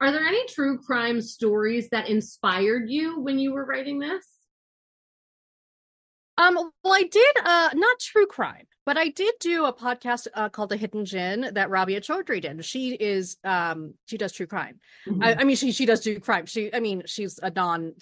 Are 0.00 0.10
there 0.12 0.26
any 0.26 0.46
true 0.48 0.78
crime 0.78 1.20
stories 1.20 1.90
that 1.90 2.08
inspired 2.08 2.88
you 2.88 3.20
when 3.20 3.38
you 3.38 3.52
were 3.52 3.64
writing 3.64 3.98
this? 3.98 4.26
Um, 6.38 6.54
well, 6.54 6.92
I 6.92 7.04
did 7.04 7.36
uh 7.44 7.70
not 7.74 7.98
true 8.00 8.26
crime, 8.26 8.66
but 8.84 8.98
I 8.98 9.08
did 9.08 9.34
do 9.40 9.64
a 9.64 9.72
podcast 9.72 10.26
uh, 10.34 10.48
called 10.48 10.68
The 10.68 10.76
Hidden 10.76 11.04
Djinn 11.04 11.50
that 11.54 11.70
Rabia 11.70 12.00
Chaudry 12.00 12.40
did. 12.40 12.64
She 12.64 12.94
is 12.94 13.36
um 13.44 13.94
she 14.06 14.18
does 14.18 14.32
true 14.32 14.46
crime. 14.46 14.80
Mm-hmm. 15.08 15.22
I, 15.22 15.36
I, 15.36 15.44
mean 15.44 15.56
she 15.56 15.72
she 15.72 15.86
does 15.86 16.00
do 16.00 16.20
crime. 16.20 16.46
She 16.46 16.72
I 16.74 16.80
mean 16.80 17.02
she's 17.06 17.38
a 17.42 17.50
non 17.50 17.94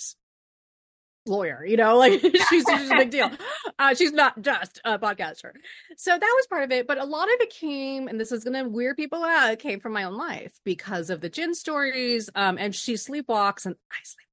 lawyer, 1.26 1.64
you 1.64 1.76
know, 1.76 1.96
like 1.98 2.20
she's, 2.20 2.42
she's 2.48 2.90
a 2.90 2.96
big 2.96 3.10
deal. 3.10 3.30
Uh, 3.76 3.92
she's 3.92 4.12
not 4.12 4.40
just 4.40 4.80
a 4.84 4.98
podcaster. 5.00 5.50
So 5.96 6.12
that 6.12 6.20
was 6.20 6.46
part 6.46 6.62
of 6.62 6.70
it. 6.70 6.86
But 6.86 6.98
a 6.98 7.04
lot 7.04 7.24
of 7.24 7.34
it 7.40 7.50
came, 7.50 8.06
and 8.06 8.20
this 8.20 8.30
is 8.30 8.44
going 8.44 8.54
to 8.54 8.68
weird 8.70 8.96
people 8.96 9.24
out, 9.24 9.52
it 9.52 9.58
came 9.58 9.80
from 9.80 9.92
my 9.92 10.04
own 10.04 10.16
life 10.16 10.52
because 10.64 11.10
of 11.10 11.20
the 11.20 11.28
jinn 11.28 11.54
stories. 11.54 12.30
Um, 12.36 12.56
and 12.56 12.72
she 12.72 12.94
sleepwalks 12.94 13.66
and 13.66 13.74
I 13.90 13.96
sleep, 14.04 14.28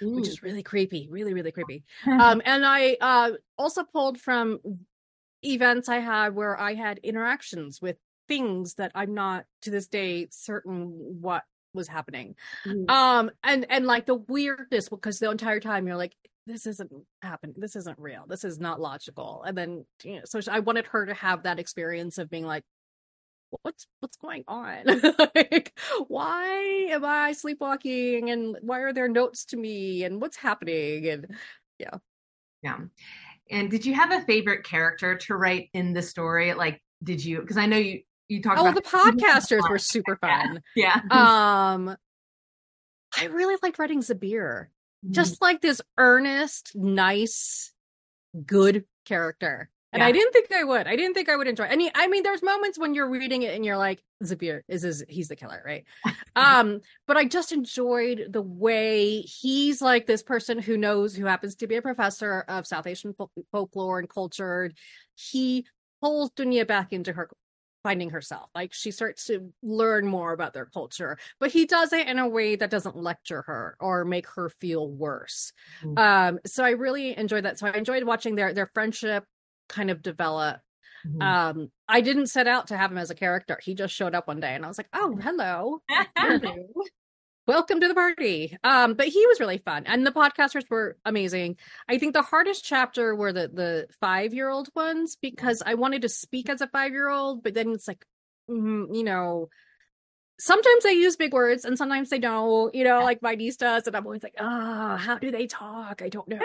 which 0.00 0.28
is 0.28 0.42
really 0.42 0.62
creepy, 0.62 1.08
really, 1.10 1.34
really 1.34 1.52
creepy. 1.52 1.84
um, 2.06 2.42
and 2.44 2.64
I 2.64 2.96
uh, 3.00 3.32
also 3.58 3.84
pulled 3.84 4.20
from 4.20 4.60
events 5.42 5.88
I 5.88 5.98
had 5.98 6.34
where 6.34 6.58
I 6.58 6.74
had 6.74 6.98
interactions 6.98 7.80
with 7.80 7.96
things 8.28 8.74
that 8.74 8.92
I'm 8.94 9.14
not 9.14 9.44
to 9.62 9.70
this 9.70 9.86
day 9.86 10.28
certain 10.30 11.18
what 11.20 11.44
was 11.74 11.88
happening. 11.88 12.34
Mm. 12.66 12.90
Um 12.90 13.30
and 13.44 13.66
and 13.70 13.86
like 13.86 14.06
the 14.06 14.14
weirdness 14.14 14.88
because 14.88 15.18
the 15.18 15.30
entire 15.30 15.60
time 15.60 15.86
you're 15.86 15.96
like 15.96 16.14
this 16.46 16.66
isn't 16.66 16.90
happening. 17.22 17.56
This 17.58 17.76
isn't 17.76 17.98
real. 17.98 18.24
This 18.28 18.44
is 18.44 18.58
not 18.58 18.80
logical. 18.80 19.44
And 19.46 19.56
then 19.56 19.84
you 20.02 20.16
know 20.16 20.22
so 20.24 20.40
I 20.50 20.60
wanted 20.60 20.86
her 20.86 21.06
to 21.06 21.14
have 21.14 21.42
that 21.42 21.58
experience 21.58 22.18
of 22.18 22.30
being 22.30 22.46
like 22.46 22.64
what's 23.62 23.86
what's 24.00 24.16
going 24.16 24.44
on? 24.48 24.84
like 25.34 25.78
why 26.08 26.88
am 26.90 27.04
I 27.04 27.32
sleepwalking 27.32 28.30
and 28.30 28.56
why 28.60 28.80
are 28.80 28.92
there 28.92 29.08
notes 29.08 29.44
to 29.46 29.56
me 29.56 30.04
and 30.04 30.20
what's 30.20 30.36
happening 30.36 31.08
and 31.08 31.36
yeah. 31.78 31.98
Yeah. 32.62 32.78
And 33.50 33.70
did 33.70 33.86
you 33.86 33.94
have 33.94 34.10
a 34.10 34.22
favorite 34.22 34.64
character 34.64 35.16
to 35.16 35.36
write 35.36 35.68
in 35.72 35.92
the 35.92 36.02
story? 36.02 36.52
Like, 36.54 36.82
did 37.02 37.24
you? 37.24 37.40
Because 37.40 37.56
I 37.56 37.66
know 37.66 37.76
you 37.76 38.00
you 38.28 38.42
talked. 38.42 38.58
Oh, 38.58 38.66
about 38.66 38.74
the 38.74 38.82
podcasters 38.82 39.68
were 39.68 39.78
super 39.78 40.16
fun. 40.16 40.62
Yeah. 40.74 41.00
yeah. 41.10 41.72
Um, 41.72 41.96
I 43.16 43.26
really 43.26 43.56
liked 43.62 43.78
writing 43.78 44.00
Zabir. 44.00 44.66
Mm-hmm. 45.04 45.12
Just 45.12 45.40
like 45.40 45.60
this 45.60 45.80
earnest, 45.96 46.72
nice, 46.74 47.72
good 48.44 48.84
character. 49.04 49.70
And 49.96 50.02
yeah. 50.02 50.08
I 50.08 50.12
didn't 50.12 50.32
think 50.32 50.52
I 50.52 50.62
would. 50.62 50.86
I 50.86 50.94
didn't 50.94 51.14
think 51.14 51.30
I 51.30 51.36
would 51.36 51.48
enjoy. 51.48 51.64
Any, 51.64 51.90
I 51.94 52.06
mean, 52.06 52.22
there's 52.22 52.42
moments 52.42 52.78
when 52.78 52.92
you're 52.92 53.08
reading 53.08 53.40
it 53.40 53.54
and 53.54 53.64
you're 53.64 53.78
like, 53.78 54.02
Zabir 54.22 54.60
is 54.68 54.82
his, 54.82 55.02
he's 55.08 55.28
the 55.28 55.36
killer, 55.36 55.62
right? 55.64 55.86
um, 56.36 56.82
but 57.06 57.16
I 57.16 57.24
just 57.24 57.50
enjoyed 57.50 58.26
the 58.28 58.42
way 58.42 59.22
he's 59.22 59.80
like 59.80 60.06
this 60.06 60.22
person 60.22 60.58
who 60.58 60.76
knows, 60.76 61.16
who 61.16 61.24
happens 61.24 61.54
to 61.56 61.66
be 61.66 61.76
a 61.76 61.82
professor 61.82 62.44
of 62.46 62.66
South 62.66 62.86
Asian 62.86 63.14
folk- 63.14 63.32
folklore 63.50 63.98
and 63.98 64.06
culture. 64.06 64.70
He 65.14 65.64
pulls 66.02 66.30
Dunya 66.32 66.66
back 66.66 66.92
into 66.92 67.14
her 67.14 67.30
finding 67.82 68.10
herself. 68.10 68.50
Like 68.54 68.74
she 68.74 68.90
starts 68.90 69.24
to 69.28 69.50
learn 69.62 70.06
more 70.08 70.34
about 70.34 70.52
their 70.52 70.66
culture, 70.66 71.16
but 71.40 71.52
he 71.52 71.64
does 71.64 71.94
it 71.94 72.06
in 72.06 72.18
a 72.18 72.28
way 72.28 72.56
that 72.56 72.68
doesn't 72.68 72.96
lecture 72.96 73.42
her 73.46 73.78
or 73.80 74.04
make 74.04 74.28
her 74.30 74.50
feel 74.50 74.90
worse. 74.90 75.52
Mm-hmm. 75.82 75.96
Um, 75.96 76.40
so 76.44 76.64
I 76.64 76.70
really 76.70 77.16
enjoyed 77.16 77.46
that. 77.46 77.58
So 77.58 77.68
I 77.68 77.78
enjoyed 77.78 78.04
watching 78.04 78.34
their 78.34 78.52
their 78.52 78.66
friendship 78.74 79.24
kind 79.68 79.90
of 79.90 80.02
develop. 80.02 80.60
Mm-hmm. 81.06 81.22
Um, 81.22 81.70
I 81.88 82.00
didn't 82.00 82.28
set 82.28 82.46
out 82.46 82.68
to 82.68 82.76
have 82.76 82.90
him 82.90 82.98
as 82.98 83.10
a 83.10 83.14
character. 83.14 83.58
He 83.62 83.74
just 83.74 83.94
showed 83.94 84.14
up 84.14 84.28
one 84.28 84.40
day, 84.40 84.54
and 84.54 84.64
I 84.64 84.68
was 84.68 84.78
like, 84.78 84.88
"Oh, 84.92 85.16
hello." 85.16 85.80
welcome 87.46 87.80
to 87.80 87.86
the 87.86 87.94
party 87.94 88.58
um 88.64 88.94
but 88.94 89.06
he 89.06 89.24
was 89.26 89.38
really 89.38 89.58
fun 89.58 89.84
and 89.86 90.04
the 90.04 90.10
podcasters 90.10 90.68
were 90.68 90.96
amazing 91.04 91.56
i 91.88 91.96
think 91.96 92.12
the 92.12 92.22
hardest 92.22 92.64
chapter 92.64 93.14
were 93.14 93.32
the 93.32 93.48
the 93.52 93.86
five 94.00 94.34
year 94.34 94.48
old 94.48 94.68
ones 94.74 95.16
because 95.22 95.62
i 95.64 95.74
wanted 95.74 96.02
to 96.02 96.08
speak 96.08 96.48
as 96.48 96.60
a 96.60 96.66
five 96.66 96.90
year 96.90 97.08
old 97.08 97.44
but 97.44 97.54
then 97.54 97.70
it's 97.70 97.86
like 97.86 98.04
mm, 98.50 98.86
you 98.92 99.04
know 99.04 99.48
sometimes 100.38 100.82
they 100.82 100.92
use 100.92 101.16
big 101.16 101.32
words 101.32 101.64
and 101.64 101.78
sometimes 101.78 102.10
they 102.10 102.18
don't 102.18 102.74
you 102.74 102.84
know 102.84 103.00
like 103.00 103.22
my 103.22 103.34
niece 103.34 103.56
does 103.56 103.86
and 103.86 103.96
i'm 103.96 104.04
always 104.04 104.22
like 104.22 104.34
ah 104.38 104.94
oh, 104.94 104.96
how 104.96 105.18
do 105.18 105.30
they 105.30 105.46
talk? 105.46 106.02
I 106.02 106.08
don't 106.08 106.28
know. 106.28 106.38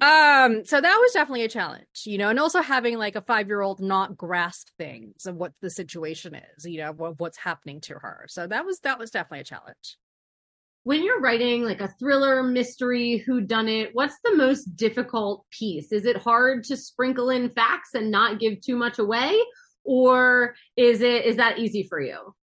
Um 0.00 0.64
so 0.64 0.80
that 0.80 0.98
was 1.00 1.12
definitely 1.12 1.44
a 1.44 1.48
challenge 1.48 1.86
you 2.04 2.18
know 2.18 2.28
and 2.28 2.38
also 2.38 2.60
having 2.60 2.96
like 2.98 3.16
a 3.16 3.22
five 3.22 3.48
year 3.48 3.60
old 3.60 3.80
not 3.80 4.16
grasp 4.16 4.68
things 4.78 5.26
of 5.26 5.36
what 5.36 5.52
the 5.60 5.70
situation 5.70 6.34
is 6.34 6.64
you 6.64 6.78
know 6.78 6.92
what, 6.92 7.18
what's 7.18 7.38
happening 7.38 7.80
to 7.82 7.94
her. 7.94 8.26
So 8.28 8.46
that 8.46 8.64
was 8.64 8.80
that 8.80 8.98
was 8.98 9.10
definitely 9.10 9.40
a 9.40 9.44
challenge. 9.44 9.96
When 10.84 11.02
you're 11.02 11.20
writing 11.20 11.64
like 11.64 11.80
a 11.80 11.88
thriller 11.98 12.42
mystery 12.42 13.18
who 13.18 13.40
done 13.40 13.68
it 13.68 13.90
what's 13.94 14.18
the 14.24 14.36
most 14.36 14.76
difficult 14.76 15.44
piece? 15.50 15.92
Is 15.92 16.04
it 16.04 16.16
hard 16.16 16.64
to 16.64 16.76
sprinkle 16.76 17.30
in 17.30 17.50
facts 17.50 17.94
and 17.94 18.10
not 18.10 18.38
give 18.38 18.60
too 18.60 18.76
much 18.76 18.98
away? 18.98 19.40
Or 19.84 20.54
is 20.76 21.00
it 21.00 21.24
is 21.24 21.36
that 21.36 21.58
easy 21.58 21.82
for 21.82 22.00
you 22.00 22.34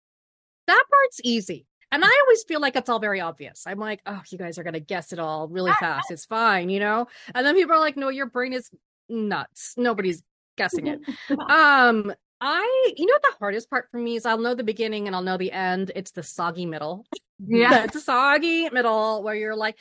that 0.67 0.83
part's 0.89 1.21
easy 1.23 1.65
and 1.91 2.03
I 2.03 2.19
always 2.23 2.43
feel 2.43 2.59
like 2.59 2.75
it's 2.75 2.89
all 2.89 2.99
very 2.99 3.21
obvious. 3.21 3.63
I'm 3.65 3.79
like, 3.79 4.01
oh, 4.05 4.21
you 4.29 4.37
guys 4.37 4.57
are 4.57 4.63
gonna 4.63 4.81
guess 4.81 5.13
it 5.13 5.19
all 5.19 5.47
really 5.47 5.71
fast. 5.79 6.11
It's 6.11 6.25
fine, 6.25 6.69
you 6.69 6.79
know. 6.79 7.07
And 7.33 7.45
then 7.45 7.55
people 7.55 7.73
are 7.73 7.79
like, 7.79 7.95
no, 7.95 8.09
your 8.09 8.25
brain 8.25 8.53
is 8.53 8.69
nuts. 9.07 9.75
Nobody's 9.77 10.21
guessing 10.57 10.87
it. 10.87 10.99
um, 11.29 12.13
I, 12.41 12.93
you 12.97 13.05
know, 13.05 13.13
what 13.13 13.21
the 13.21 13.37
hardest 13.39 13.69
part 13.69 13.87
for 13.91 13.97
me 13.97 14.17
is 14.17 14.25
I'll 14.25 14.37
know 14.37 14.55
the 14.55 14.63
beginning 14.63 15.07
and 15.07 15.15
I'll 15.15 15.21
know 15.21 15.37
the 15.37 15.51
end. 15.51 15.91
It's 15.95 16.11
the 16.11 16.21
soggy 16.21 16.65
middle. 16.65 17.05
Yeah. 17.39 17.85
It's 17.85 17.95
a 17.95 18.01
soggy 18.01 18.69
middle 18.69 19.23
where 19.23 19.35
you're 19.35 19.55
like, 19.55 19.77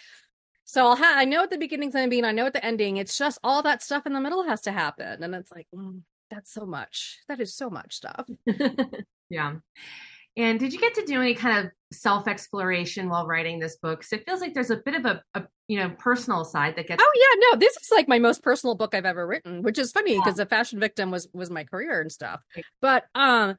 so 0.64 0.86
I'll 0.86 0.96
have, 0.96 1.18
I 1.18 1.24
know 1.24 1.40
what 1.40 1.50
the 1.50 1.58
beginning's 1.58 1.94
going 1.94 2.06
to 2.06 2.10
be 2.10 2.18
and 2.18 2.26
I 2.26 2.32
know 2.32 2.44
what 2.44 2.52
the 2.52 2.64
ending. 2.64 2.96
It's 2.96 3.18
just 3.18 3.38
all 3.42 3.62
that 3.62 3.82
stuff 3.82 4.06
in 4.06 4.12
the 4.12 4.20
middle 4.20 4.44
has 4.44 4.62
to 4.62 4.72
happen. 4.72 5.22
And 5.22 5.34
it's 5.34 5.50
like, 5.50 5.66
mm, 5.74 6.00
that's 6.30 6.52
so 6.52 6.64
much. 6.64 7.18
That 7.28 7.40
is 7.40 7.54
so 7.54 7.70
much 7.70 7.96
stuff. 7.96 8.26
yeah. 9.28 9.54
And 10.36 10.58
did 10.58 10.72
you 10.72 10.80
get 10.80 10.94
to 10.94 11.04
do 11.04 11.20
any 11.20 11.34
kind 11.34 11.64
of 11.66 11.72
self 11.92 12.26
exploration 12.26 13.08
while 13.08 13.26
writing 13.26 13.58
this 13.58 13.76
book? 13.76 14.02
So 14.02 14.16
it 14.16 14.24
feels 14.26 14.40
like 14.40 14.52
there's 14.52 14.70
a 14.70 14.76
bit 14.76 14.94
of 14.94 15.04
a, 15.04 15.22
a, 15.34 15.44
you 15.68 15.78
know 15.78 15.90
personal 15.90 16.44
side 16.44 16.76
that 16.76 16.88
gets. 16.88 17.02
Oh 17.02 17.12
yeah, 17.14 17.48
no, 17.50 17.58
this 17.58 17.76
is 17.76 17.90
like 17.92 18.08
my 18.08 18.18
most 18.18 18.42
personal 18.42 18.74
book 18.74 18.94
I've 18.94 19.04
ever 19.04 19.26
written, 19.26 19.62
which 19.62 19.78
is 19.78 19.92
funny 19.92 20.16
because 20.16 20.38
yeah. 20.38 20.44
the 20.44 20.50
fashion 20.50 20.80
victim 20.80 21.10
was 21.10 21.28
was 21.32 21.50
my 21.50 21.64
career 21.64 22.00
and 22.00 22.10
stuff. 22.10 22.40
But 22.80 23.04
um, 23.14 23.56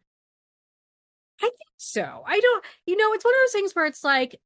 I 1.41 1.43
think 1.43 1.53
so. 1.77 2.23
I 2.25 2.39
don't. 2.39 2.65
You 2.85 2.97
know, 2.97 3.13
it's 3.13 3.25
one 3.25 3.33
of 3.33 3.39
those 3.41 3.53
things 3.53 3.73
where 3.73 3.85
it's 3.85 4.03
like 4.03 4.39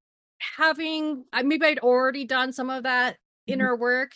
having 0.57 1.25
maybe 1.43 1.65
I'd 1.65 1.79
already 1.79 2.25
done 2.25 2.53
some 2.53 2.69
of 2.69 2.83
that 2.83 3.13
mm-hmm. 3.13 3.53
inner 3.53 3.75
work, 3.75 4.11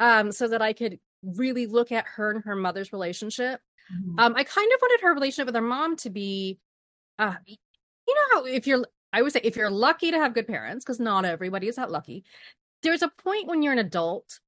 um, 0.00 0.32
so 0.32 0.48
that 0.48 0.62
I 0.62 0.72
could 0.72 0.98
really 1.22 1.66
look 1.66 1.92
at 1.92 2.06
her 2.16 2.30
and 2.30 2.44
her 2.44 2.56
mother's 2.56 2.92
relationship. 2.92 3.60
Mm-hmm. 3.92 4.18
Um, 4.18 4.34
I 4.36 4.44
kind 4.44 4.72
of 4.72 4.78
wanted 4.80 5.02
her 5.02 5.14
relationship 5.14 5.46
with 5.46 5.54
her 5.54 5.60
mom 5.60 5.96
to 5.96 6.10
be 6.10 6.58
uh, 7.18 7.34
you 7.46 8.14
know 8.14 8.22
how 8.34 8.46
if 8.46 8.66
you're 8.66 8.84
I 9.12 9.22
would 9.22 9.32
say 9.32 9.40
if 9.42 9.56
you're 9.56 9.70
lucky 9.70 10.10
to 10.10 10.18
have 10.18 10.34
good 10.34 10.46
parents, 10.46 10.84
because 10.84 11.00
not 11.00 11.24
everybody 11.24 11.68
is 11.68 11.76
that 11.76 11.90
lucky, 11.90 12.24
there's 12.82 13.02
a 13.02 13.08
point 13.08 13.46
when 13.46 13.62
you're 13.62 13.72
an 13.72 13.78
adult, 13.78 14.40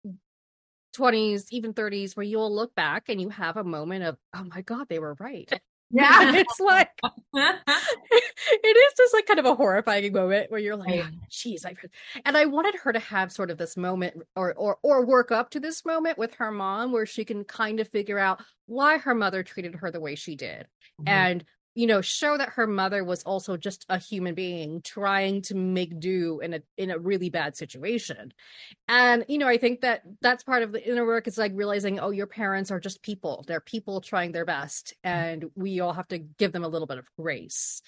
20s, 0.96 1.46
even 1.50 1.72
30s, 1.72 2.16
where 2.16 2.24
you'll 2.24 2.54
look 2.54 2.74
back 2.74 3.09
and 3.09 3.20
you 3.20 3.30
have 3.30 3.56
a 3.56 3.64
moment 3.64 4.04
of, 4.04 4.18
oh 4.35 4.44
my 4.44 4.61
God, 4.62 4.88
they 4.88 4.98
were 4.98 5.16
right. 5.18 5.50
Yeah. 5.92 6.37
it's 6.37 6.61
like 6.61 6.88
it 7.35 8.76
is 8.76 8.92
just 8.96 9.12
like 9.12 9.26
kind 9.26 9.40
of 9.40 9.46
a 9.46 9.56
horrifying 9.56 10.12
moment 10.12 10.48
where 10.48 10.61
you're 10.61 10.76
like, 10.76 11.04
geez, 11.28 11.66
I 11.66 11.74
and 12.24 12.37
I 12.37 12.44
wanted 12.44 12.76
her 12.76 12.92
to 12.92 13.00
have 13.00 13.33
sort 13.33 13.50
of 13.50 13.59
this 13.59 13.76
moment 13.76 14.22
or 14.37 14.54
or 14.54 14.78
or 14.85 15.04
work 15.04 15.33
up 15.33 15.50
to 15.50 15.59
this 15.59 15.85
moment 15.85 16.16
with 16.16 16.33
her 16.35 16.52
mom 16.52 16.92
where 16.92 17.06
she 17.06 17.24
can 17.24 17.42
kind 17.42 17.80
of 17.80 17.88
figure 17.88 18.20
out 18.20 18.40
why 18.66 18.98
her 18.98 19.16
mother 19.16 19.42
treated 19.42 19.74
her 19.74 19.90
the 19.90 19.98
way 19.98 20.14
she 20.14 20.37
did. 20.37 20.68
Mm-hmm. 21.00 21.09
And 21.09 21.44
you 21.74 21.87
know 21.87 22.00
show 22.00 22.37
that 22.37 22.50
her 22.50 22.66
mother 22.66 23.04
was 23.04 23.22
also 23.22 23.56
just 23.56 23.87
a 23.88 23.98
human 23.98 24.35
being 24.35 24.83
trying 24.83 25.42
to 25.42 25.54
make 25.54 25.98
do 26.00 26.40
in 26.40 26.54
a 26.54 26.61
in 26.76 26.90
a 26.90 26.98
really 26.98 27.30
bad 27.30 27.56
situation. 27.56 28.33
And 28.88 29.24
you 29.28 29.38
know 29.38 29.48
i 29.48 29.59
think 29.59 29.80
that 29.83 30.02
that's 30.20 30.44
part 30.44 30.62
of 30.62 30.72
the 30.72 30.88
inner 30.88 31.06
work 31.06 31.28
is 31.28 31.38
like 31.38 31.52
realizing 31.54 32.00
oh 32.00 32.11
your 32.11 32.26
parents 32.26 32.70
are 32.70 32.80
just 32.80 33.02
people. 33.02 33.44
They're 33.46 33.61
people 33.61 34.00
trying 34.00 34.33
their 34.33 34.44
best 34.44 34.94
and 35.04 35.46
we 35.54 35.80
all 35.80 35.92
have 35.92 36.09
to 36.09 36.18
give 36.18 36.52
them 36.52 36.64
a 36.64 36.68
little 36.68 36.87
bit 36.87 36.98
of 36.98 37.09
grace 37.18 37.83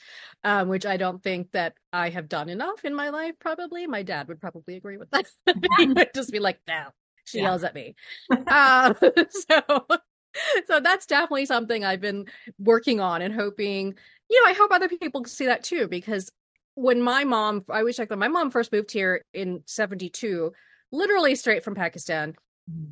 um, 0.45 0.69
which 0.69 0.87
i 0.87 0.97
don't 0.97 1.23
think 1.23 1.53
that 1.53 1.75
i 1.93 2.09
have 2.11 2.29
done 2.29 2.49
enough 2.49 2.85
in 2.85 2.95
my 2.95 3.11
life 3.11 3.35
probably. 3.41 3.87
My 3.87 4.03
dad 4.03 4.29
would 4.29 4.41
probably 4.41 4.77
agree 4.77 4.97
with 4.97 5.11
that. 5.11 5.27
He 5.79 5.87
would 5.87 6.11
just 6.15 6.33
be 6.33 6.39
like 6.39 6.59
no 6.67 6.89
she 7.25 7.39
yeah. 7.39 7.45
yells 7.45 7.65
at 7.65 7.75
me. 7.75 7.95
Um, 8.31 8.97
so 9.31 9.87
so 10.67 10.81
that's 10.81 11.07
definitely 11.07 11.47
something 11.47 11.85
I've 11.85 12.01
been 12.01 12.27
working 12.59 13.01
on 13.01 13.23
and 13.23 13.35
hoping, 13.35 13.95
you 14.31 14.43
know, 14.43 14.49
I 14.49 14.55
hope 14.55 14.71
other 14.73 14.89
people 14.89 15.25
see 15.25 15.47
that 15.47 15.63
too, 15.63 15.89
because 15.89 16.31
when 16.75 17.03
my 17.03 17.25
mom, 17.25 17.65
I 17.71 17.83
wish 17.83 17.99
I 17.99 18.07
could, 18.07 18.19
my 18.19 18.29
mom 18.29 18.51
first 18.51 18.73
moved 18.73 18.93
here 18.93 19.25
in 19.35 19.63
72, 19.67 20.53
literally 20.91 21.35
straight 21.35 21.65
from 21.65 21.75
Pakistan. 21.75 22.35
Mm-hmm. 22.71 22.91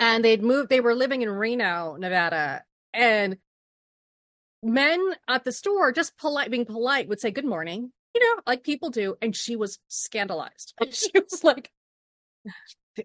And 0.00 0.24
they'd 0.24 0.42
moved, 0.42 0.70
they 0.70 0.80
were 0.80 0.94
living 0.94 1.22
in 1.22 1.30
Reno, 1.30 1.96
Nevada. 1.98 2.62
And 2.92 3.36
men 4.62 5.00
at 5.28 5.44
the 5.44 5.52
store, 5.52 5.92
just 5.92 6.16
polite, 6.16 6.50
being 6.50 6.64
polite, 6.64 7.08
would 7.08 7.20
say, 7.20 7.30
Good 7.30 7.44
morning, 7.44 7.92
you 8.14 8.20
know, 8.20 8.42
like 8.46 8.62
people 8.62 8.90
do. 8.90 9.16
And 9.20 9.36
she 9.36 9.56
was 9.56 9.78
scandalized. 9.88 10.74
And 10.80 10.94
she 10.94 11.10
was 11.14 11.44
like, 11.44 11.70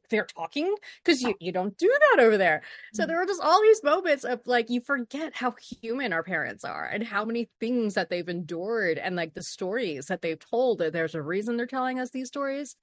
they're 0.10 0.26
talking 0.26 0.76
because 1.04 1.22
you, 1.22 1.34
you 1.40 1.52
don't 1.52 1.78
do 1.78 1.94
that 2.12 2.24
over 2.24 2.38
there. 2.38 2.62
So 2.94 3.04
mm-hmm. 3.04 3.10
there 3.10 3.22
are 3.22 3.26
just 3.26 3.42
all 3.42 3.62
these 3.62 3.84
moments 3.84 4.24
of 4.24 4.42
like 4.46 4.70
you 4.70 4.82
forget 4.82 5.36
how 5.36 5.54
human 5.82 6.14
our 6.14 6.24
parents 6.24 6.64
are 6.64 6.86
and 6.86 7.04
how 7.04 7.26
many 7.26 7.50
things 7.60 7.94
that 7.96 8.10
they've 8.10 8.28
endured 8.28 8.98
and 8.98 9.16
like 9.16 9.34
the 9.34 9.44
stories 9.44 10.08
that 10.08 10.22
they've 10.22 10.40
told. 10.40 10.80
That 10.80 10.94
there's 10.94 11.16
a 11.16 11.22
reason 11.22 11.58
they're 11.58 11.66
telling 11.66 12.00
us 12.00 12.10
these 12.10 12.28
stories. 12.28 12.76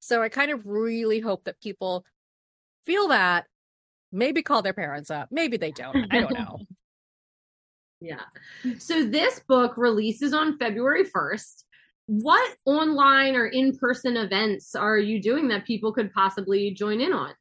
So 0.00 0.22
I 0.22 0.28
kind 0.28 0.50
of 0.50 0.66
really 0.66 1.20
hope 1.20 1.44
that 1.44 1.60
people 1.60 2.04
feel 2.84 3.08
that, 3.08 3.46
maybe 4.12 4.42
call 4.42 4.62
their 4.62 4.72
parents 4.72 5.10
up. 5.10 5.28
Maybe 5.30 5.56
they 5.56 5.72
don't. 5.72 6.06
I 6.10 6.20
don't 6.20 6.32
know. 6.32 6.58
yeah. 8.00 8.22
So 8.78 9.04
this 9.04 9.40
book 9.46 9.74
releases 9.76 10.32
on 10.32 10.58
February 10.58 11.04
1st 11.04 11.64
what 12.08 12.56
online 12.64 13.36
or 13.36 13.46
in-person 13.46 14.16
events 14.16 14.74
are 14.74 14.96
you 14.96 15.20
doing 15.20 15.46
that 15.48 15.66
people 15.66 15.92
could 15.92 16.10
possibly 16.14 16.70
join 16.70 17.02
in 17.02 17.12
on? 17.12 17.34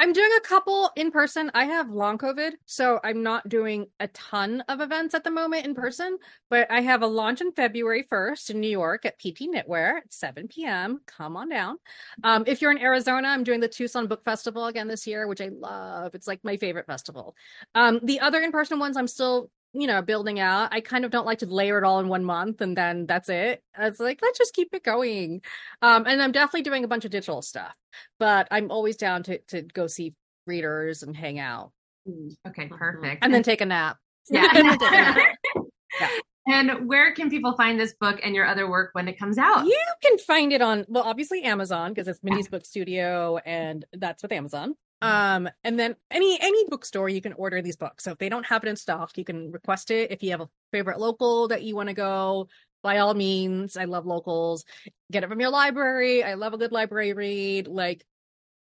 I'm 0.00 0.12
doing 0.12 0.30
a 0.36 0.40
couple 0.40 0.90
in 0.96 1.12
person. 1.12 1.48
I 1.54 1.64
have 1.66 1.90
long 1.90 2.18
covid 2.18 2.52
so 2.66 2.98
i'm 3.04 3.22
not 3.22 3.48
doing 3.48 3.86
a 4.00 4.08
ton 4.08 4.62
of 4.68 4.80
events 4.80 5.14
at 5.14 5.22
the 5.22 5.30
moment 5.30 5.64
in 5.64 5.74
person 5.74 6.18
but 6.48 6.68
i 6.70 6.80
have 6.80 7.02
a 7.02 7.06
launch 7.06 7.40
in 7.40 7.52
february 7.52 8.02
1st 8.10 8.50
in 8.50 8.60
new 8.60 8.68
york 8.68 9.04
at 9.04 9.18
P&T 9.18 9.48
Knitwear 9.48 9.98
at 9.98 10.12
7 10.12 10.48
p.m 10.48 11.00
come 11.06 11.36
on 11.36 11.48
down. 11.48 11.76
Um, 12.24 12.44
if 12.46 12.60
you're 12.60 12.72
in 12.72 12.78
arizona 12.78 13.28
i'm 13.28 13.44
doing 13.44 13.60
the 13.60 13.68
tucson 13.68 14.06
book 14.06 14.24
festival 14.24 14.66
again 14.66 14.88
this 14.88 15.06
year 15.06 15.28
which 15.28 15.40
i 15.40 15.50
love. 15.50 16.14
It's 16.14 16.26
like 16.26 16.40
my 16.42 16.56
favorite 16.56 16.86
festival. 16.86 17.36
Um, 17.74 18.00
the 18.02 18.20
other 18.20 18.40
in-person 18.40 18.78
ones 18.78 18.96
i'm 18.96 19.08
still 19.08 19.50
you 19.72 19.86
know, 19.86 20.02
building 20.02 20.40
out. 20.40 20.72
I 20.72 20.80
kind 20.80 21.04
of 21.04 21.10
don't 21.10 21.26
like 21.26 21.38
to 21.38 21.46
layer 21.46 21.78
it 21.78 21.84
all 21.84 22.00
in 22.00 22.08
one 22.08 22.24
month 22.24 22.60
and 22.60 22.76
then 22.76 23.06
that's 23.06 23.28
it. 23.28 23.62
It's 23.78 24.00
like, 24.00 24.20
let's 24.22 24.38
just 24.38 24.54
keep 24.54 24.68
it 24.72 24.82
going. 24.82 25.42
Um, 25.82 26.06
and 26.06 26.22
I'm 26.22 26.32
definitely 26.32 26.62
doing 26.62 26.84
a 26.84 26.88
bunch 26.88 27.04
of 27.04 27.10
digital 27.10 27.42
stuff, 27.42 27.74
but 28.18 28.48
I'm 28.50 28.70
always 28.70 28.96
down 28.96 29.22
to, 29.24 29.38
to 29.48 29.62
go 29.62 29.86
see 29.86 30.14
readers 30.46 31.02
and 31.02 31.16
hang 31.16 31.38
out. 31.38 31.72
Mm, 32.08 32.34
okay, 32.48 32.66
perfect. 32.66 33.24
And 33.24 33.32
then 33.32 33.42
take 33.42 33.60
a 33.60 33.66
nap. 33.66 33.98
Yeah. 34.32 34.46
yeah. 36.00 36.08
And 36.46 36.88
where 36.88 37.12
can 37.14 37.30
people 37.30 37.56
find 37.56 37.80
this 37.80 37.94
book 37.94 38.20
and 38.22 38.34
your 38.34 38.46
other 38.46 38.68
work 38.68 38.90
when 38.92 39.08
it 39.08 39.18
comes 39.18 39.38
out? 39.38 39.66
You 39.66 39.84
can 40.02 40.18
find 40.18 40.52
it 40.52 40.62
on, 40.62 40.84
well, 40.88 41.02
obviously 41.02 41.42
Amazon 41.42 41.92
because 41.92 42.06
it's 42.06 42.22
Mindy's 42.22 42.46
yeah. 42.46 42.50
Book 42.50 42.64
Studio 42.64 43.38
and 43.44 43.84
that's 43.92 44.22
with 44.22 44.30
Amazon. 44.30 44.76
Um, 45.02 45.48
and 45.64 45.78
then 45.78 45.96
any 46.10 46.38
any 46.40 46.64
bookstore 46.68 47.08
you 47.08 47.22
can 47.22 47.32
order 47.34 47.62
these 47.62 47.76
books. 47.76 48.04
So 48.04 48.12
if 48.12 48.18
they 48.18 48.28
don't 48.28 48.46
have 48.46 48.64
it 48.64 48.68
in 48.68 48.76
stock, 48.76 49.16
you 49.16 49.24
can 49.24 49.50
request 49.50 49.90
it. 49.90 50.10
If 50.10 50.22
you 50.22 50.30
have 50.32 50.42
a 50.42 50.48
favorite 50.72 51.00
local 51.00 51.48
that 51.48 51.62
you 51.62 51.74
want 51.74 51.88
to 51.88 51.94
go, 51.94 52.48
by 52.82 52.98
all 52.98 53.14
means, 53.14 53.76
I 53.76 53.84
love 53.84 54.06
locals. 54.06 54.64
Get 55.10 55.24
it 55.24 55.28
from 55.28 55.40
your 55.40 55.50
library. 55.50 56.22
I 56.22 56.34
love 56.34 56.52
a 56.52 56.58
good 56.58 56.72
library 56.72 57.12
read. 57.12 57.66
Like 57.66 58.04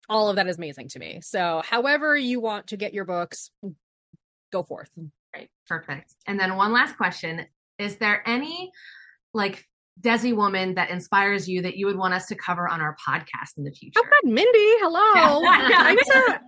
all 0.09 0.29
of 0.29 0.37
that 0.37 0.47
is 0.47 0.59
amazing 0.59 0.89
to 0.91 0.99
me. 0.99 1.21
So 1.23 1.63
however 1.65 2.17
you 2.17 2.41
want 2.41 2.69
to 2.69 2.77
get 2.77 2.95
your 2.95 3.05
books, 3.05 3.51
go 4.53 4.63
forth. 4.63 4.91
Right. 5.35 5.51
Perfect. 5.69 6.15
And 6.27 6.39
then 6.39 6.57
one 6.57 6.73
last 6.73 6.97
question. 6.97 7.47
Is 7.79 7.97
there 7.97 8.23
any 8.29 8.71
like 9.33 9.67
Desi 10.01 10.35
woman 10.35 10.75
that 10.75 10.91
inspires 10.91 11.49
you 11.49 11.63
that 11.63 11.77
you 11.77 11.87
would 11.87 11.97
want 11.97 12.15
us 12.15 12.27
to 12.27 12.35
cover 12.35 12.69
on 12.69 12.81
our 12.81 12.97
podcast 12.97 13.57
in 13.57 13.65
the 13.65 13.71
future? 13.71 14.01
Oh 14.01 14.03
God, 14.03 14.31
Mindy, 14.31 14.51
hello. 14.81 15.43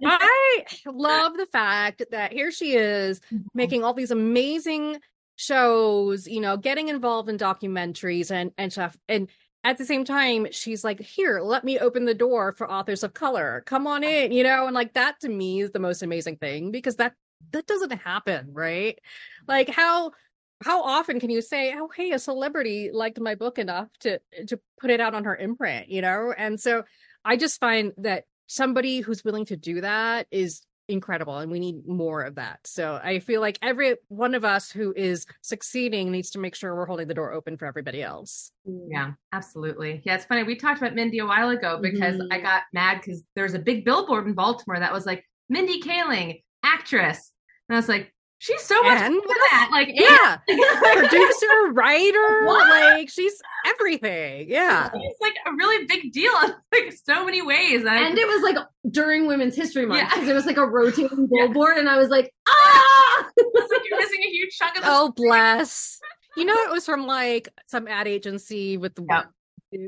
I 0.05 0.65
love 0.87 1.37
the 1.37 1.47
fact 1.47 2.03
that 2.11 2.33
here 2.33 2.51
she 2.51 2.75
is 2.75 3.21
mm-hmm. 3.21 3.47
making 3.55 3.85
all 3.85 3.95
these 3.95 4.11
amazing 4.11 4.99
shows, 5.37 6.27
you 6.27 6.41
know, 6.41 6.57
getting 6.57 6.89
involved 6.89 7.29
in 7.29 7.39
documentaries 7.39 8.31
and 8.31 8.53
and 8.59 8.73
stuff. 8.73 8.97
And 9.09 9.29
at 9.65 9.79
the 9.79 9.85
same 9.85 10.05
time, 10.05 10.47
she's 10.53 10.85
like, 10.85 11.01
here, 11.01 11.41
let 11.41 11.65
me 11.65 11.79
open 11.79 12.05
the 12.05 12.15
door 12.15 12.53
for 12.53 12.71
authors 12.71 13.03
of 13.03 13.15
color. 13.15 13.65
Come 13.67 13.87
on 13.87 14.05
in, 14.05 14.31
you 14.33 14.45
know, 14.45 14.67
and 14.67 14.75
like 14.75 14.95
that 14.95 15.21
to 15.21 15.29
me 15.29 15.61
is 15.61 15.73
the 15.73 15.81
most 15.81 16.03
amazing 16.03 16.37
thing 16.37 16.71
because 16.71 16.97
that 16.97 17.15
that 17.53 17.67
doesn't 17.67 17.93
happen, 17.93 18.49
right? 18.53 18.99
Like 19.47 19.69
how 19.69 20.13
how 20.67 20.83
often 20.83 21.21
can 21.21 21.31
you 21.31 21.41
say, 21.41 21.73
"Oh, 21.77 21.89
hey, 21.95 22.11
a 22.11 22.19
celebrity 22.19 22.91
liked 22.93 23.21
my 23.21 23.37
book 23.37 23.59
enough 23.59 23.89
to 24.01 24.21
to 24.49 24.59
put 24.81 24.91
it 24.91 25.01
out 25.01 25.15
on 25.15 25.25
her 25.25 25.37
imprint," 25.37 25.89
you 25.89 26.03
know? 26.03 26.35
And 26.37 26.61
so 26.61 26.83
I 27.25 27.37
just 27.37 27.61
find 27.61 27.93
that 27.99 28.25
somebody 28.49 29.01
who's 29.01 29.25
willing 29.25 29.45
to 29.47 29.57
do 29.57 29.81
that 29.81 30.27
is 30.33 30.63
incredible 30.89 31.39
and 31.39 31.51
we 31.51 31.59
need 31.59 31.87
more 31.87 32.23
of 32.23 32.37
that. 32.37 32.61
So 32.65 33.01
I 33.03 33.19
feel 33.19 33.41
like 33.41 33.59
every 33.63 33.97
one 34.09 34.35
of 34.35 34.45
us 34.45 34.71
who 34.71 34.93
is 34.97 35.27
succeeding 35.41 36.11
needs 36.13 36.31
to 36.31 36.39
make 36.39 36.55
sure 36.55 36.75
we're 36.75 36.87
holding 36.87 37.09
the 37.09 37.15
door 37.15 37.33
open 37.33 37.57
for 37.57 37.67
everybody 37.67 38.03
else. 38.03 38.53
Yeah, 38.65 39.13
absolutely. 39.33 40.03
Yeah, 40.05 40.15
it's 40.15 40.25
funny. 40.25 40.45
We 40.45 40.57
talked 40.57 40.81
about 40.81 40.95
Mindy 40.95 41.19
a 41.19 41.27
while 41.27 41.51
ago 41.51 41.79
because 41.81 42.17
mm-hmm. 42.17 42.33
I 42.33 42.41
got 42.41 42.63
mad 42.73 43.01
because 43.01 43.23
there's 43.35 43.55
a 43.55 43.59
big 43.59 43.85
billboard 43.85 44.27
in 44.27 44.35
Baltimore 44.35 44.79
that 44.79 44.93
was 44.93 45.07
like 45.07 45.25
Mindy 45.49 45.81
Kaling, 45.81 46.43
actress. 46.63 47.33
And 47.69 47.77
I 47.77 47.79
was 47.79 47.89
like, 47.89 48.13
She's 48.39 48.61
so 48.63 48.81
much 48.83 49.01
and 49.01 49.15
that. 49.15 49.69
Like, 49.73 49.89
yeah, 49.95 50.37
producer, 50.47 51.73
writer, 51.73 52.47
what? 52.47 52.69
like 52.69 53.09
she's 53.09 53.41
everything. 53.67 54.47
Yeah, 54.51 54.91
it's 54.93 55.21
like 55.21 55.35
a 55.47 55.53
really 55.53 55.87
big 55.87 56.13
deal 56.13 56.33
in 56.45 56.53
like 56.73 56.93
so 56.93 57.25
many 57.25 57.41
ways. 57.41 57.87
I, 57.87 57.97
and 57.97 58.19
it 58.19 58.27
was 58.27 58.43
like 58.43 58.63
during 58.91 59.27
Women's 59.27 59.57
History 59.57 59.87
Month 59.87 60.11
because 60.11 60.25
yeah. 60.27 60.33
it 60.33 60.35
was 60.35 60.45
like 60.45 60.59
a 60.59 60.67
rotating 60.67 61.27
billboard, 61.33 61.77
yeah. 61.77 61.81
and 61.81 61.89
I 61.89 61.97
was 61.97 62.11
like, 62.11 62.33
ah, 62.47 63.27
it's 63.37 63.73
like 63.73 63.81
you're 63.89 63.99
missing 63.99 64.21
a 64.23 64.31
huge 64.31 64.55
chunk 64.57 64.77
of 64.77 64.83
the. 64.83 64.89
Oh, 64.91 65.13
bless. 65.17 65.99
You 66.37 66.45
know, 66.45 66.55
it 66.55 66.71
was 66.71 66.85
from 66.85 67.07
like 67.07 67.49
some 67.67 67.89
ad 67.89 68.07
agency 68.07 68.77
with 68.77 68.95
the 68.95 69.03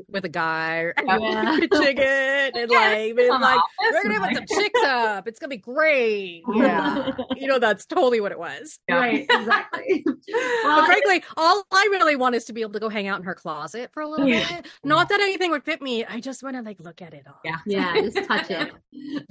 with 0.09 0.25
a 0.25 0.29
guy 0.29 0.91
yeah. 1.05 1.57
pitching 1.59 1.97
it 1.97 2.55
and 2.55 2.69
like 2.69 3.15
being 3.15 3.29
like 3.29 3.61
we're 3.91 4.03
gonna 4.03 4.19
put 4.19 4.35
some 4.35 4.45
chicks 4.59 4.79
up. 4.83 5.27
It's 5.27 5.39
gonna 5.39 5.49
be 5.49 5.57
great. 5.57 6.43
Yeah. 6.53 7.11
You 7.39 7.47
know 7.47 7.57
that's 7.57 7.85
totally 7.85 8.19
what 8.19 8.33
it 8.33 8.39
was. 8.39 8.79
Yeah. 8.89 8.95
right 8.95 9.25
exactly. 9.29 10.03
Well, 10.63 10.81
but 10.81 10.85
frankly 10.85 11.23
all 11.37 11.63
i 11.71 11.87
really 11.91 12.15
want 12.15 12.35
is 12.35 12.45
to 12.45 12.53
be 12.53 12.61
able 12.61 12.73
to 12.73 12.79
go 12.79 12.89
hang 12.89 13.07
out 13.07 13.19
in 13.19 13.25
her 13.25 13.33
closet 13.33 13.91
for 13.93 14.01
a 14.01 14.07
little 14.09 14.27
yeah. 14.27 14.57
bit. 14.57 14.67
Not 14.83 15.07
that 15.09 15.21
anything 15.21 15.51
would 15.51 15.63
fit 15.63 15.81
me. 15.81 16.05
I 16.05 16.19
just 16.19 16.43
want 16.43 16.57
to 16.57 16.61
like 16.61 16.79
look 16.79 17.01
at 17.01 17.13
it 17.13 17.25
all. 17.27 17.39
Yeah. 17.45 17.57
Yeah 17.65 17.93
just 18.01 18.27
touch 18.27 18.49
it. 18.49 18.73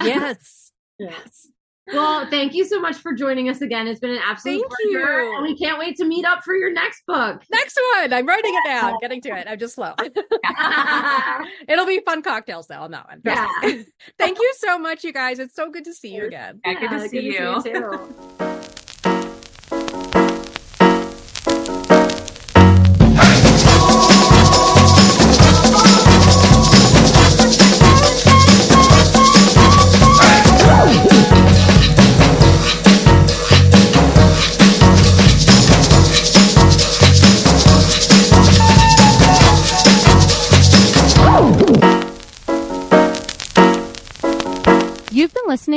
Yes. 0.01 0.71
Yes 0.97 1.49
well, 1.93 2.27
thank 2.29 2.53
you 2.53 2.65
so 2.65 2.79
much 2.79 2.97
for 2.97 3.13
joining 3.13 3.49
us 3.49 3.61
again. 3.61 3.87
It's 3.87 3.99
been 3.99 4.11
an 4.11 4.21
absolute 4.23 4.61
thank 4.61 4.71
pleasure. 4.71 5.21
You. 5.21 5.35
And 5.35 5.43
we 5.43 5.57
can't 5.57 5.79
wait 5.79 5.95
to 5.97 6.05
meet 6.05 6.25
up 6.25 6.43
for 6.43 6.55
your 6.55 6.71
next 6.71 7.05
book. 7.05 7.43
Next 7.51 7.79
one. 7.95 8.13
I'm 8.13 8.25
writing 8.25 8.53
it 8.53 8.67
down, 8.67 8.97
getting 9.01 9.21
to 9.21 9.29
it. 9.29 9.47
I'm 9.47 9.59
just 9.59 9.75
slow. 9.75 9.93
It'll 11.67 11.85
be 11.85 12.01
fun 12.05 12.21
cocktails 12.21 12.67
though 12.67 12.81
on 12.81 12.91
that 12.91 13.07
one. 13.07 13.21
Yeah. 13.25 13.47
thank 14.17 14.39
you 14.39 14.53
so 14.57 14.77
much, 14.77 15.03
you 15.03 15.13
guys. 15.13 15.39
It's 15.39 15.55
so 15.55 15.69
good 15.69 15.85
to 15.85 15.93
see 15.93 16.15
you 16.15 16.25
again. 16.25 16.61
Yeah, 16.65 16.79
good 16.79 16.89
to 16.89 17.09
see 17.09 17.21
good 17.21 17.23
you. 17.23 17.39
To 17.39 17.61
see 17.61 17.69
you 17.71 18.58